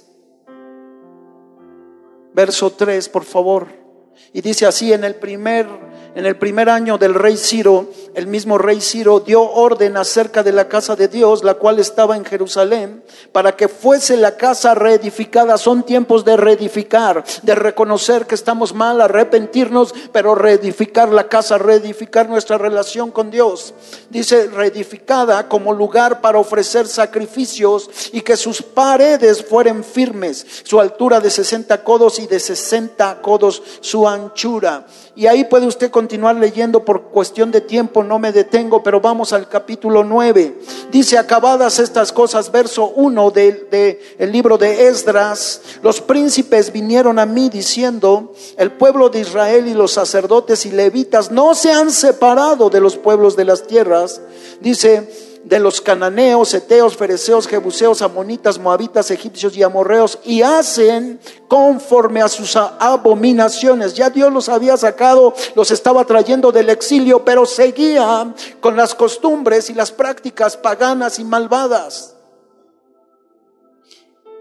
verso 2.38 2.70
3, 2.70 3.10
por 3.10 3.24
favor. 3.24 3.87
Y 4.34 4.42
dice 4.42 4.66
así, 4.66 4.94
en 4.94 5.04
el 5.04 5.16
primer 5.16 5.68
en 6.18 6.26
el 6.26 6.36
primer 6.36 6.68
año 6.68 6.98
del 6.98 7.14
rey 7.14 7.38
Ciro, 7.38 7.92
el 8.16 8.26
mismo 8.26 8.58
rey 8.58 8.82
Ciro 8.82 9.20
dio 9.20 9.44
orden 9.44 9.98
acerca 9.98 10.42
de 10.42 10.52
la 10.52 10.68
casa 10.68 10.96
de 10.96 11.08
Dios, 11.08 11.44
la 11.44 11.54
cual 11.54 11.78
estaba 11.78 12.16
en 12.18 12.26
Jerusalén, 12.26 13.04
para 13.32 13.56
que 13.56 13.68
fuese 13.68 14.18
la 14.18 14.36
casa 14.36 14.74
reedificada. 14.74 15.60
Son 15.60 15.84
tiempos 15.84 16.26
de 16.26 16.36
reedificar, 16.36 17.24
de 17.44 17.54
reconocer 17.54 18.26
que 18.26 18.34
estamos 18.34 18.74
mal, 18.74 19.00
arrepentirnos, 19.00 19.94
pero 20.12 20.34
reedificar 20.34 21.10
la 21.10 21.28
casa, 21.28 21.60
reedificar 21.60 22.28
nuestra 22.28 22.58
relación 22.58 23.12
con 23.12 23.30
Dios. 23.30 23.76
Dice 24.10 24.48
reedificada 24.48 25.48
como 25.48 25.72
lugar 25.72 26.20
para 26.20 26.40
ofrecer 26.40 26.88
sacrificios 26.88 27.92
y 28.12 28.22
que 28.22 28.38
sus 28.38 28.64
paredes 28.64 29.46
fueran 29.46 29.84
firmes, 29.84 30.48
su 30.64 30.80
altura 30.80 31.20
de 31.20 31.30
60 31.30 31.84
codos 31.84 32.18
y 32.18 32.26
de 32.26 32.40
60 32.40 33.22
codos 33.22 33.62
su 33.82 34.07
anchura. 34.14 34.86
Y 35.16 35.28
ahí 35.28 35.46
puede 35.46 35.66
usted 35.66 35.90
continuar 35.90 36.36
leyendo 36.36 36.86
por 36.86 37.04
cuestión 37.04 37.52
de 37.52 37.62
tiempo, 37.62 38.04
no 38.04 38.20
me 38.20 38.32
detengo, 38.32 38.84
pero 38.84 39.02
vamos 39.02 39.34
al 39.34 39.50
capítulo 39.50 40.04
9. 40.04 40.60
Dice, 40.92 41.18
acabadas 41.18 41.80
estas 41.80 42.12
cosas, 42.12 42.52
verso 42.52 42.90
1 42.96 43.32
del 43.32 43.68
de, 43.70 44.00
libro 44.32 44.58
de 44.58 44.88
Esdras, 44.88 45.62
los 45.82 46.02
príncipes 46.02 46.72
vinieron 46.72 47.20
a 47.20 47.26
mí 47.26 47.50
diciendo, 47.50 48.34
el 48.58 48.72
pueblo 48.72 49.10
de 49.10 49.22
Israel 49.22 49.68
y 49.68 49.74
los 49.74 49.94
sacerdotes 49.94 50.66
y 50.66 50.72
levitas 50.72 51.32
no 51.32 51.56
se 51.56 51.72
han 51.72 51.92
separado 51.92 52.70
de 52.70 52.82
los 52.82 52.98
pueblos 52.98 53.36
de 53.36 53.46
las 53.46 53.68
tierras. 53.68 54.22
Dice, 54.62 55.37
de 55.48 55.60
los 55.60 55.80
cananeos, 55.80 56.54
eteos, 56.54 56.98
fereceos, 56.98 57.48
jebuseos, 57.48 58.02
amonitas, 58.02 58.60
moabitas, 58.60 59.12
egipcios 59.12 59.56
y 59.56 59.64
amorreos 59.64 60.20
y 60.26 60.42
hacen 60.42 61.20
conforme 61.48 62.22
a 62.22 62.28
sus 62.28 62.56
abominaciones. 62.56 63.94
Ya 63.94 64.10
Dios 64.10 64.32
los 64.34 64.50
había 64.50 64.76
sacado, 64.76 65.34
los 65.56 65.72
estaba 65.72 66.04
trayendo 66.06 66.52
del 66.52 66.70
exilio, 66.70 67.24
pero 67.24 67.46
seguían 67.46 68.36
con 68.60 68.76
las 68.76 68.94
costumbres 68.94 69.70
y 69.70 69.74
las 69.74 69.92
prácticas 69.92 70.58
paganas 70.58 71.18
y 71.20 71.24
malvadas. 71.24 72.17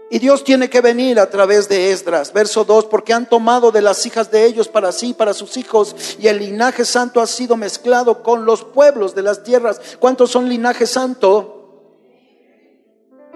Y 0.09 0.19
Dios 0.19 0.43
tiene 0.43 0.69
que 0.69 0.79
venir 0.79 1.19
a 1.19 1.29
través 1.29 1.67
de 1.67 1.91
Esdras, 1.91 2.31
verso 2.31 2.63
2, 2.63 2.85
porque 2.85 3.13
han 3.13 3.27
tomado 3.27 3.71
de 3.71 3.81
las 3.81 4.05
hijas 4.05 4.31
de 4.31 4.45
ellos 4.45 4.69
para 4.69 4.93
sí, 4.93 5.13
para 5.13 5.33
sus 5.33 5.57
hijos, 5.57 5.95
y 6.17 6.27
el 6.27 6.39
linaje 6.39 6.85
santo 6.85 7.19
ha 7.19 7.27
sido 7.27 7.57
mezclado 7.57 8.23
con 8.23 8.45
los 8.45 8.63
pueblos 8.63 9.15
de 9.15 9.23
las 9.23 9.43
tierras. 9.43 9.81
¿Cuántos 9.99 10.31
son 10.31 10.47
linaje 10.47 10.87
santo? 10.87 11.55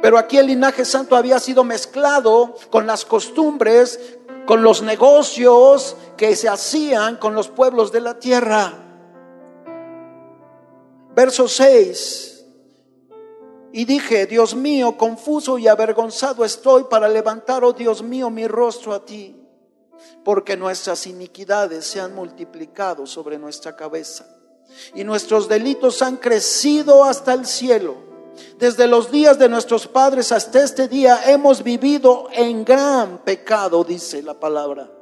Pero 0.01 0.17
aquí 0.17 0.38
el 0.38 0.47
linaje 0.47 0.86
santo 0.86 1.15
había 1.15 1.39
sido 1.39 1.63
mezclado 1.63 2.55
con 2.69 2.88
las 2.88 3.03
costumbres, 3.03 3.99
con 4.45 4.63
los 4.63 4.81
negocios 4.81 5.95
que 6.15 6.36
se 6.36 6.49
hacían 6.49 7.17
con 7.17 7.36
los 7.36 7.49
pueblos 7.49 7.91
de 7.91 8.01
la 8.01 8.17
tierra. 8.17 8.73
Verso 11.13 11.47
6. 11.47 12.40
Y 13.73 13.86
dije, 13.86 14.25
Dios 14.25 14.55
mío, 14.55 14.97
confuso 14.97 15.57
y 15.57 15.67
avergonzado 15.67 16.43
estoy 16.43 16.86
para 16.86 17.07
levantar, 17.07 17.63
oh 17.63 17.73
Dios 17.73 18.01
mío, 18.03 18.29
mi 18.29 18.47
rostro 18.47 18.93
a 18.93 19.05
ti, 19.05 19.36
porque 20.23 20.57
nuestras 20.57 21.07
iniquidades 21.07 21.86
se 21.86 22.01
han 22.01 22.13
multiplicado 22.13 23.05
sobre 23.05 23.38
nuestra 23.38 23.75
cabeza 23.75 24.25
y 24.93 25.03
nuestros 25.03 25.47
delitos 25.47 26.01
han 26.01 26.17
crecido 26.17 27.03
hasta 27.03 27.34
el 27.34 27.45
cielo. 27.45 27.95
Desde 28.57 28.88
los 28.88 29.12
días 29.12 29.38
de 29.38 29.49
nuestros 29.49 29.88
padres 29.88 30.31
hasta 30.31 30.63
este 30.63 30.88
día 30.88 31.31
hemos 31.31 31.63
vivido 31.63 32.27
en 32.31 32.63
gran 32.63 33.19
pecado, 33.19 33.84
dice 33.84 34.21
la 34.21 34.39
palabra. 34.39 35.00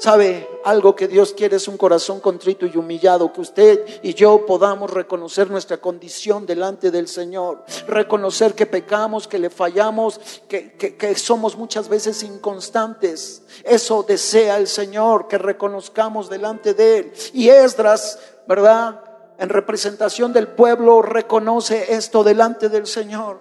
Sabe, 0.00 0.48
algo 0.64 0.96
que 0.96 1.08
Dios 1.08 1.34
quiere 1.34 1.56
es 1.56 1.68
un 1.68 1.76
corazón 1.76 2.20
contrito 2.20 2.64
y 2.64 2.74
humillado, 2.78 3.34
que 3.34 3.42
usted 3.42 3.84
y 4.02 4.14
yo 4.14 4.46
podamos 4.46 4.90
reconocer 4.90 5.50
nuestra 5.50 5.76
condición 5.76 6.46
delante 6.46 6.90
del 6.90 7.06
Señor, 7.06 7.66
reconocer 7.86 8.54
que 8.54 8.64
pecamos, 8.64 9.28
que 9.28 9.38
le 9.38 9.50
fallamos, 9.50 10.18
que, 10.48 10.72
que 10.72 11.14
somos 11.16 11.54
muchas 11.54 11.90
veces 11.90 12.22
inconstantes. 12.22 13.42
Eso 13.62 14.02
desea 14.02 14.56
el 14.56 14.68
Señor, 14.68 15.28
que 15.28 15.36
reconozcamos 15.36 16.30
delante 16.30 16.72
de 16.72 16.96
Él. 16.96 17.12
Y 17.34 17.50
Esdras, 17.50 18.18
¿verdad? 18.48 19.04
En 19.36 19.50
representación 19.50 20.32
del 20.32 20.48
pueblo, 20.48 21.02
reconoce 21.02 21.92
esto 21.92 22.24
delante 22.24 22.70
del 22.70 22.86
Señor. 22.86 23.38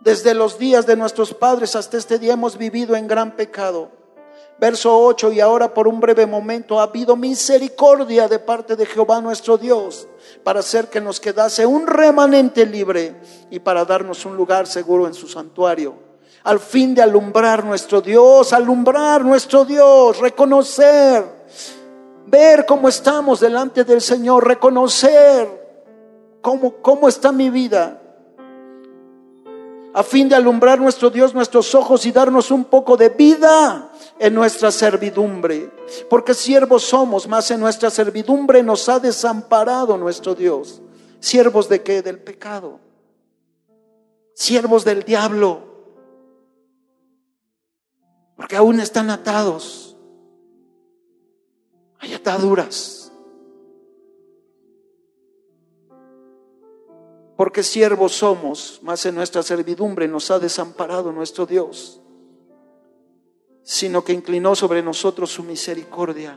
Desde 0.00 0.32
los 0.32 0.58
días 0.58 0.86
de 0.86 0.96
nuestros 0.96 1.34
padres 1.34 1.76
hasta 1.76 1.98
este 1.98 2.18
día 2.18 2.32
hemos 2.32 2.56
vivido 2.56 2.96
en 2.96 3.06
gran 3.06 3.36
pecado. 3.36 3.99
Verso 4.60 4.94
8, 4.94 5.32
y 5.32 5.40
ahora 5.40 5.72
por 5.72 5.88
un 5.88 6.00
breve 6.00 6.26
momento 6.26 6.78
ha 6.78 6.82
habido 6.82 7.16
misericordia 7.16 8.28
de 8.28 8.38
parte 8.38 8.76
de 8.76 8.84
Jehová 8.84 9.22
nuestro 9.22 9.56
Dios 9.56 10.06
para 10.44 10.60
hacer 10.60 10.90
que 10.90 11.00
nos 11.00 11.18
quedase 11.18 11.64
un 11.64 11.86
remanente 11.86 12.66
libre 12.66 13.18
y 13.50 13.58
para 13.60 13.86
darnos 13.86 14.26
un 14.26 14.36
lugar 14.36 14.66
seguro 14.66 15.06
en 15.06 15.14
su 15.14 15.28
santuario. 15.28 15.94
Al 16.44 16.60
fin 16.60 16.94
de 16.94 17.00
alumbrar 17.00 17.64
nuestro 17.64 18.02
Dios, 18.02 18.52
alumbrar 18.52 19.24
nuestro 19.24 19.64
Dios, 19.64 20.18
reconocer, 20.18 21.24
ver 22.26 22.66
cómo 22.66 22.90
estamos 22.90 23.40
delante 23.40 23.84
del 23.84 24.02
Señor, 24.02 24.46
reconocer 24.46 25.48
cómo, 26.42 26.74
cómo 26.82 27.08
está 27.08 27.32
mi 27.32 27.48
vida. 27.48 27.96
a 29.94 30.02
fin 30.02 30.28
de 30.28 30.36
alumbrar 30.36 30.78
nuestro 30.78 31.08
Dios 31.08 31.34
nuestros 31.34 31.74
ojos 31.74 32.04
y 32.04 32.12
darnos 32.12 32.50
un 32.50 32.64
poco 32.64 32.98
de 32.98 33.08
vida 33.08 33.89
en 34.20 34.34
nuestra 34.34 34.70
servidumbre. 34.70 35.72
Porque 36.08 36.34
siervos 36.34 36.84
somos, 36.84 37.26
más 37.26 37.50
en 37.50 37.58
nuestra 37.58 37.90
servidumbre 37.90 38.62
nos 38.62 38.88
ha 38.88 39.00
desamparado 39.00 39.96
nuestro 39.96 40.36
Dios. 40.36 40.80
¿Siervos 41.18 41.68
de 41.68 41.82
qué? 41.82 42.02
Del 42.02 42.20
pecado. 42.20 42.78
Siervos 44.34 44.84
del 44.84 45.02
diablo. 45.02 45.62
Porque 48.36 48.56
aún 48.56 48.78
están 48.78 49.10
atados. 49.10 49.96
Hay 51.98 52.14
ataduras. 52.14 53.00
porque 57.40 57.62
siervos 57.62 58.12
somos, 58.12 58.80
más 58.82 59.06
en 59.06 59.14
nuestra 59.14 59.42
servidumbre 59.42 60.06
nos 60.06 60.30
ha 60.30 60.38
desamparado 60.38 61.10
nuestro 61.10 61.46
Dios, 61.46 61.98
sino 63.70 64.02
que 64.02 64.12
inclinó 64.12 64.56
sobre 64.56 64.82
nosotros 64.82 65.30
su 65.30 65.44
misericordia. 65.44 66.36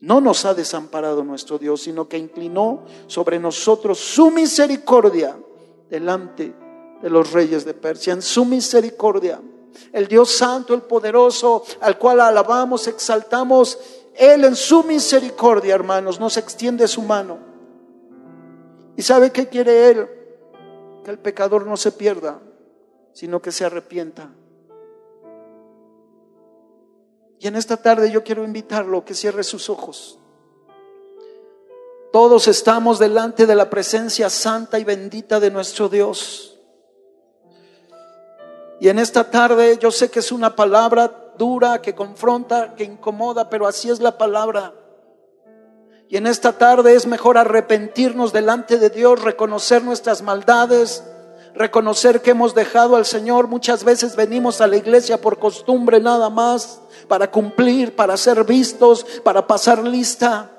No 0.00 0.22
nos 0.22 0.46
ha 0.46 0.54
desamparado 0.54 1.22
nuestro 1.22 1.58
Dios, 1.58 1.82
sino 1.82 2.08
que 2.08 2.16
inclinó 2.16 2.86
sobre 3.08 3.38
nosotros 3.38 3.98
su 3.98 4.30
misericordia 4.30 5.38
delante 5.90 6.54
de 7.02 7.10
los 7.10 7.32
reyes 7.32 7.66
de 7.66 7.74
Persia, 7.74 8.14
en 8.14 8.22
su 8.22 8.46
misericordia. 8.46 9.38
El 9.92 10.08
Dios 10.08 10.34
Santo, 10.34 10.72
el 10.72 10.80
poderoso, 10.80 11.62
al 11.82 11.98
cual 11.98 12.20
alabamos, 12.20 12.86
exaltamos, 12.88 13.78
Él 14.14 14.46
en 14.46 14.56
su 14.56 14.84
misericordia, 14.84 15.74
hermanos, 15.74 16.18
nos 16.18 16.38
extiende 16.38 16.88
su 16.88 17.02
mano 17.02 17.48
¿Y 18.96 19.02
sabe 19.02 19.30
qué 19.30 19.46
quiere 19.46 19.90
Él? 19.90 20.08
Que 21.04 21.10
el 21.10 21.18
pecador 21.18 21.66
no 21.66 21.76
se 21.76 21.92
pierda, 21.92 22.40
sino 23.12 23.42
que 23.42 23.52
se 23.52 23.66
arrepienta. 23.66 24.30
Y 27.40 27.46
en 27.46 27.56
esta 27.56 27.76
tarde 27.76 28.10
yo 28.10 28.24
quiero 28.24 28.44
invitarlo 28.44 28.98
a 28.98 29.04
que 29.04 29.14
cierre 29.14 29.44
sus 29.44 29.70
ojos. 29.70 30.18
Todos 32.12 32.48
estamos 32.48 32.98
delante 32.98 33.46
de 33.46 33.54
la 33.54 33.68
presencia 33.68 34.30
santa 34.30 34.78
y 34.78 34.84
bendita 34.84 35.40
de 35.40 35.50
nuestro 35.50 35.88
Dios. 35.88 36.58
Y 38.80 38.88
en 38.88 38.98
esta 38.98 39.30
tarde 39.30 39.78
yo 39.78 39.90
sé 39.90 40.10
que 40.10 40.20
es 40.20 40.32
una 40.32 40.56
palabra 40.56 41.32
dura, 41.36 41.82
que 41.82 41.94
confronta, 41.94 42.74
que 42.74 42.84
incomoda, 42.84 43.50
pero 43.50 43.66
así 43.66 43.90
es 43.90 44.00
la 44.00 44.18
palabra. 44.18 44.74
Y 46.08 46.16
en 46.16 46.26
esta 46.26 46.56
tarde 46.56 46.94
es 46.94 47.06
mejor 47.06 47.36
arrepentirnos 47.36 48.32
delante 48.32 48.78
de 48.78 48.88
Dios, 48.88 49.22
reconocer 49.22 49.84
nuestras 49.84 50.22
maldades, 50.22 51.04
reconocer 51.54 52.22
que 52.22 52.30
hemos 52.30 52.54
dejado 52.54 52.96
al 52.96 53.04
Señor. 53.04 53.48
Muchas 53.48 53.84
veces 53.84 54.16
venimos 54.16 54.60
a 54.60 54.66
la 54.66 54.76
iglesia 54.76 55.20
por 55.20 55.38
costumbre 55.38 56.00
nada 56.00 56.30
más, 56.30 56.80
para 57.08 57.30
cumplir, 57.30 57.96
para 57.96 58.16
ser 58.16 58.44
vistos, 58.44 59.04
para 59.24 59.46
pasar 59.46 59.82
lista. 59.82 60.50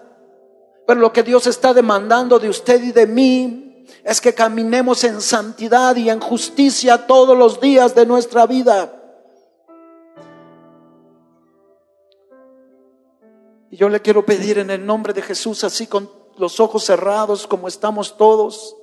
Pero 0.87 0.99
lo 0.99 1.13
que 1.13 1.23
Dios 1.23 1.47
está 1.47 1.73
demandando 1.73 2.39
de 2.39 2.49
usted 2.49 2.81
y 2.83 2.91
de 2.91 3.05
mí 3.05 3.85
es 4.03 4.21
que 4.21 4.33
caminemos 4.33 5.03
en 5.03 5.21
santidad 5.21 5.95
y 5.95 6.09
en 6.09 6.19
justicia 6.19 7.05
todos 7.05 7.37
los 7.37 7.59
días 7.59 7.95
de 7.95 8.05
nuestra 8.05 8.45
vida. 8.45 8.95
Y 13.71 13.77
yo 13.77 13.89
le 13.89 14.01
quiero 14.01 14.25
pedir 14.25 14.57
en 14.57 14.71
el 14.71 14.85
nombre 14.85 15.13
de 15.13 15.21
Jesús, 15.21 15.63
así 15.63 15.85
con 15.85 16.09
los 16.37 16.59
ojos 16.59 16.85
cerrados 16.85 17.45
como 17.45 17.67
estamos 17.67 18.17
todos, 18.17 18.75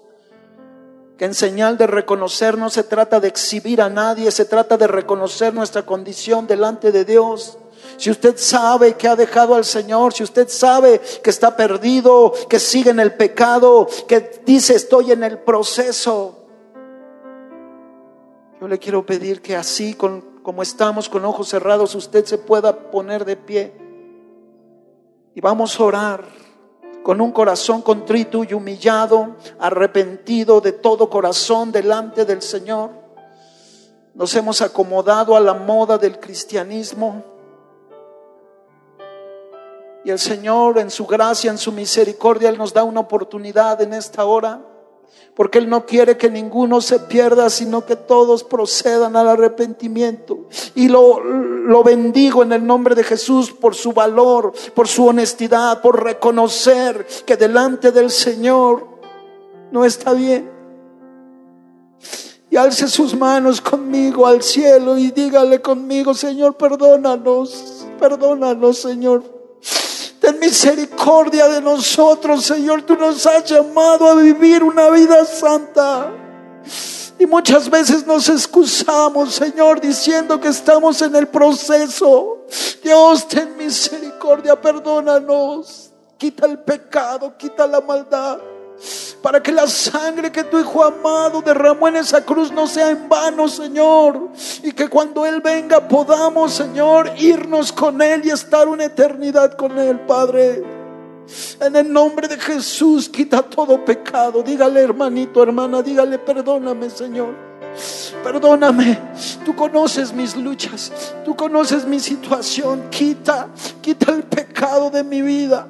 que 1.17 1.25
en 1.25 1.35
señal 1.35 1.79
de 1.79 1.87
reconocer 1.87 2.59
no 2.59 2.69
se 2.69 2.83
trata 2.83 3.21
de 3.21 3.29
exhibir 3.29 3.81
a 3.81 3.89
nadie, 3.89 4.31
se 4.31 4.45
trata 4.45 4.77
de 4.77 4.87
reconocer 4.87 5.55
nuestra 5.55 5.83
condición 5.83 6.47
delante 6.47 6.93
de 6.93 7.05
Dios. 7.05 7.59
Si 7.97 8.11
usted 8.11 8.37
sabe 8.37 8.95
que 8.95 9.09
ha 9.09 9.17
dejado 9.17 9.55
al 9.55 9.65
Señor, 9.65 10.13
si 10.13 10.23
usted 10.23 10.49
sabe 10.49 11.01
que 11.23 11.31
está 11.31 11.57
perdido, 11.57 12.33
que 12.51 12.59
sigue 12.59 12.91
en 12.91 13.01
el 13.01 13.15
pecado, 13.15 13.89
que 14.07 14.43
dice 14.45 14.75
estoy 14.75 15.13
en 15.13 15.25
el 15.25 15.39
proceso, 15.39 16.47
yo 18.61 18.69
le 18.69 18.79
quiero 18.79 19.07
pedir 19.07 19.41
que 19.41 19.57
así 19.57 19.95
como 19.95 20.63
estamos 20.63 21.09
con 21.09 21.25
ojos 21.25 21.49
cerrados, 21.49 21.95
usted 21.95 22.27
se 22.27 22.37
pueda 22.37 22.91
poner 22.91 23.25
de 23.25 23.37
pie. 23.37 23.73
Y 25.35 25.41
vamos 25.41 25.79
a 25.79 25.85
orar 25.85 26.25
con 27.07 27.21
un 27.21 27.31
corazón 27.31 27.83
contrito 27.83 28.43
y 28.43 28.53
humillado, 28.53 29.37
arrepentido 29.61 30.61
de 30.61 30.73
todo 30.73 31.09
corazón 31.09 31.71
delante 31.71 32.25
del 32.25 32.43
Señor. 32.43 32.91
Nos 34.13 34.35
hemos 34.35 34.61
acomodado 34.61 35.37
a 35.37 35.41
la 35.41 35.55
moda 35.55 35.99
del 35.99 36.19
cristianismo. 36.19 37.23
Y 40.05 40.11
el 40.11 40.19
Señor 40.19 40.79
en 40.79 40.91
su 40.91 41.07
gracia, 41.07 41.49
en 41.49 41.59
su 41.59 41.71
misericordia, 41.71 42.49
Él 42.49 42.59
nos 42.59 42.75
da 42.75 42.83
una 42.83 42.99
oportunidad 42.99 43.81
en 43.83 43.93
esta 43.93 44.25
hora 44.25 44.61
porque 45.37 45.59
Él 45.59 45.69
no 45.69 45.85
quiere 45.85 46.17
que 46.17 46.31
ninguno 46.31 46.81
se 46.81 46.99
pierda, 46.99 47.51
sino 47.51 47.85
que 47.85 47.95
todos 47.95 48.43
procedan 48.43 49.17
al 49.17 49.29
arrepentimiento. 49.29 50.47
Y 50.75 50.89
lo, 50.89 51.23
lo 51.23 51.85
bendigo 51.85 52.43
en 52.43 52.53
el 52.53 52.67
nombre 52.67 52.95
de 52.95 53.05
Jesús 53.05 53.53
por 53.53 53.75
su 53.75 53.93
valor, 53.93 54.55
por 54.75 54.89
su 54.89 55.07
honestidad, 55.07 55.83
por 55.83 56.03
reconocer 56.03 57.07
que 57.27 57.37
delante 57.37 57.93
del 57.93 58.11
Señor 58.11 58.87
no 59.71 59.85
está 59.85 60.15
bien. 60.15 60.51
Y 62.49 62.57
alce 62.57 62.89
sus 62.89 63.15
manos 63.15 63.61
conmigo 63.61 64.27
al 64.27 64.41
cielo 64.41 64.97
y 64.97 65.11
dígale 65.11 65.61
conmigo, 65.61 66.15
Señor, 66.15 66.57
perdónanos, 66.57 67.87
perdónanos, 67.99 68.79
Señor 68.79 69.36
Ten 70.27 70.41
misericordia 70.41 71.47
de 71.47 71.61
nosotros, 71.61 72.45
Señor. 72.45 72.83
Tú 72.83 72.97
nos 72.97 73.25
has 73.27 73.45
llamado 73.45 74.09
a 74.09 74.17
vivir 74.17 74.65
una 74.65 74.91
vida 74.91 75.25
santa. 75.25 76.13
Y 77.17 77.27
muchas 77.27 77.71
veces 77.71 78.05
nos 78.05 78.29
excusamos, 78.29 79.37
Señor, 79.37 79.81
diciendo 79.81 80.41
que 80.41 80.49
estamos 80.49 81.01
en 81.01 81.15
el 81.15 81.29
proceso. 81.29 82.45
Dios, 82.83 83.29
ten 83.29 83.57
misericordia, 83.57 84.61
perdónanos. 84.61 85.93
Quita 86.19 86.47
el 86.47 86.59
pecado, 86.59 87.37
quita 87.39 87.65
la 87.69 87.81
maldad 87.81 88.39
para 89.27 89.43
que 89.43 89.51
la 89.51 89.67
sangre 89.67 90.31
que 90.31 90.45
tu 90.45 90.57
Hijo 90.57 90.85
amado 90.85 91.43
derramó 91.43 91.89
en 91.89 91.97
esa 91.97 92.25
cruz 92.25 92.53
no 92.53 92.69
sea 92.69 92.91
en 92.91 93.09
vano, 93.09 93.49
Señor. 93.49 94.29
Y 94.63 94.71
que 94.71 94.87
cuando 94.87 95.27
Él 95.27 95.41
venga 95.41 95.89
podamos, 95.89 96.53
Señor, 96.53 97.11
irnos 97.19 97.73
con 97.73 98.01
Él 98.01 98.23
y 98.25 98.31
estar 98.31 98.69
una 98.69 98.85
eternidad 98.85 99.55
con 99.55 99.77
Él, 99.81 99.99
Padre. 99.99 100.63
En 101.61 101.75
el 101.75 101.93
nombre 101.93 102.29
de 102.29 102.39
Jesús, 102.39 103.09
quita 103.09 103.43
todo 103.43 103.85
pecado. 103.85 104.45
Dígale, 104.45 104.81
hermanito, 104.81 105.43
hermana, 105.43 105.83
dígale, 105.83 106.21
perdóname, 106.21 106.89
Señor. 106.89 107.35
Perdóname, 108.23 108.97
tú 109.45 109.57
conoces 109.57 110.13
mis 110.13 110.37
luchas, 110.37 110.93
tú 111.25 111.35
conoces 111.35 111.85
mi 111.85 111.99
situación. 111.99 112.91
Quita, 112.91 113.49
quita 113.81 114.13
el 114.13 114.23
pecado 114.23 114.89
de 114.89 115.03
mi 115.03 115.21
vida. 115.21 115.67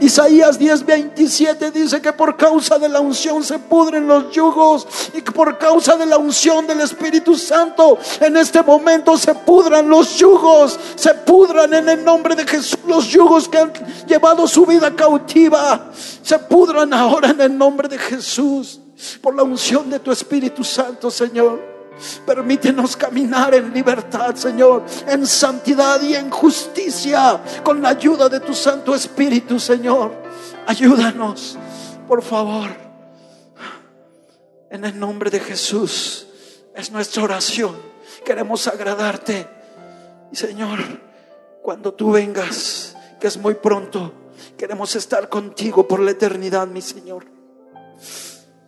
Isaías 0.00 0.58
10:27 0.58 1.72
dice 1.72 2.00
que 2.00 2.12
por 2.12 2.36
causa 2.36 2.78
de 2.78 2.88
la 2.88 3.00
unción 3.00 3.42
se 3.42 3.58
pudren 3.58 4.06
los 4.06 4.30
yugos 4.32 4.86
y 5.14 5.22
que 5.22 5.32
por 5.32 5.58
causa 5.58 5.96
de 5.96 6.06
la 6.06 6.18
unción 6.18 6.66
del 6.66 6.80
Espíritu 6.80 7.36
Santo 7.36 7.98
en 8.20 8.36
este 8.36 8.62
momento 8.62 9.16
se 9.18 9.34
pudran 9.34 9.88
los 9.88 10.16
yugos, 10.16 10.78
se 10.94 11.14
pudran 11.14 11.74
en 11.74 11.88
el 11.88 12.04
nombre 12.04 12.36
de 12.36 12.46
Jesús 12.46 12.78
los 12.86 13.06
yugos 13.06 13.48
que 13.48 13.58
han 13.58 13.72
llevado 14.06 14.46
su 14.46 14.64
vida 14.64 14.94
cautiva, 14.94 15.90
se 16.22 16.38
pudran 16.38 16.92
ahora 16.92 17.30
en 17.30 17.40
el 17.40 17.58
nombre 17.58 17.88
de 17.88 17.98
Jesús 17.98 18.80
por 19.20 19.34
la 19.34 19.42
unción 19.42 19.90
de 19.90 19.98
tu 19.98 20.10
Espíritu 20.10 20.64
Santo, 20.64 21.10
Señor. 21.10 21.67
Permítenos 22.26 22.96
caminar 22.96 23.54
en 23.54 23.72
libertad, 23.72 24.34
Señor, 24.34 24.84
en 25.06 25.26
santidad 25.26 26.00
y 26.02 26.14
en 26.14 26.30
justicia, 26.30 27.40
con 27.62 27.82
la 27.82 27.90
ayuda 27.90 28.28
de 28.28 28.40
tu 28.40 28.54
Santo 28.54 28.94
Espíritu, 28.94 29.58
Señor. 29.58 30.12
Ayúdanos, 30.66 31.58
por 32.06 32.22
favor. 32.22 32.68
En 34.70 34.84
el 34.84 34.98
nombre 34.98 35.30
de 35.30 35.40
Jesús 35.40 36.26
es 36.74 36.90
nuestra 36.92 37.22
oración. 37.22 37.76
Queremos 38.24 38.66
agradarte. 38.66 39.48
Y 40.30 40.36
Señor, 40.36 40.78
cuando 41.62 41.94
tú 41.94 42.12
vengas, 42.12 42.94
que 43.18 43.26
es 43.26 43.38
muy 43.38 43.54
pronto, 43.54 44.12
queremos 44.56 44.94
estar 44.94 45.28
contigo 45.28 45.88
por 45.88 46.00
la 46.00 46.10
eternidad, 46.10 46.66
mi 46.66 46.82
Señor. 46.82 47.26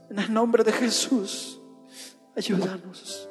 En 0.09 0.19
el 0.19 0.33
nombre 0.33 0.65
de 0.65 0.73
Jesús. 0.73 1.60
Ayúdanos. 2.41 3.30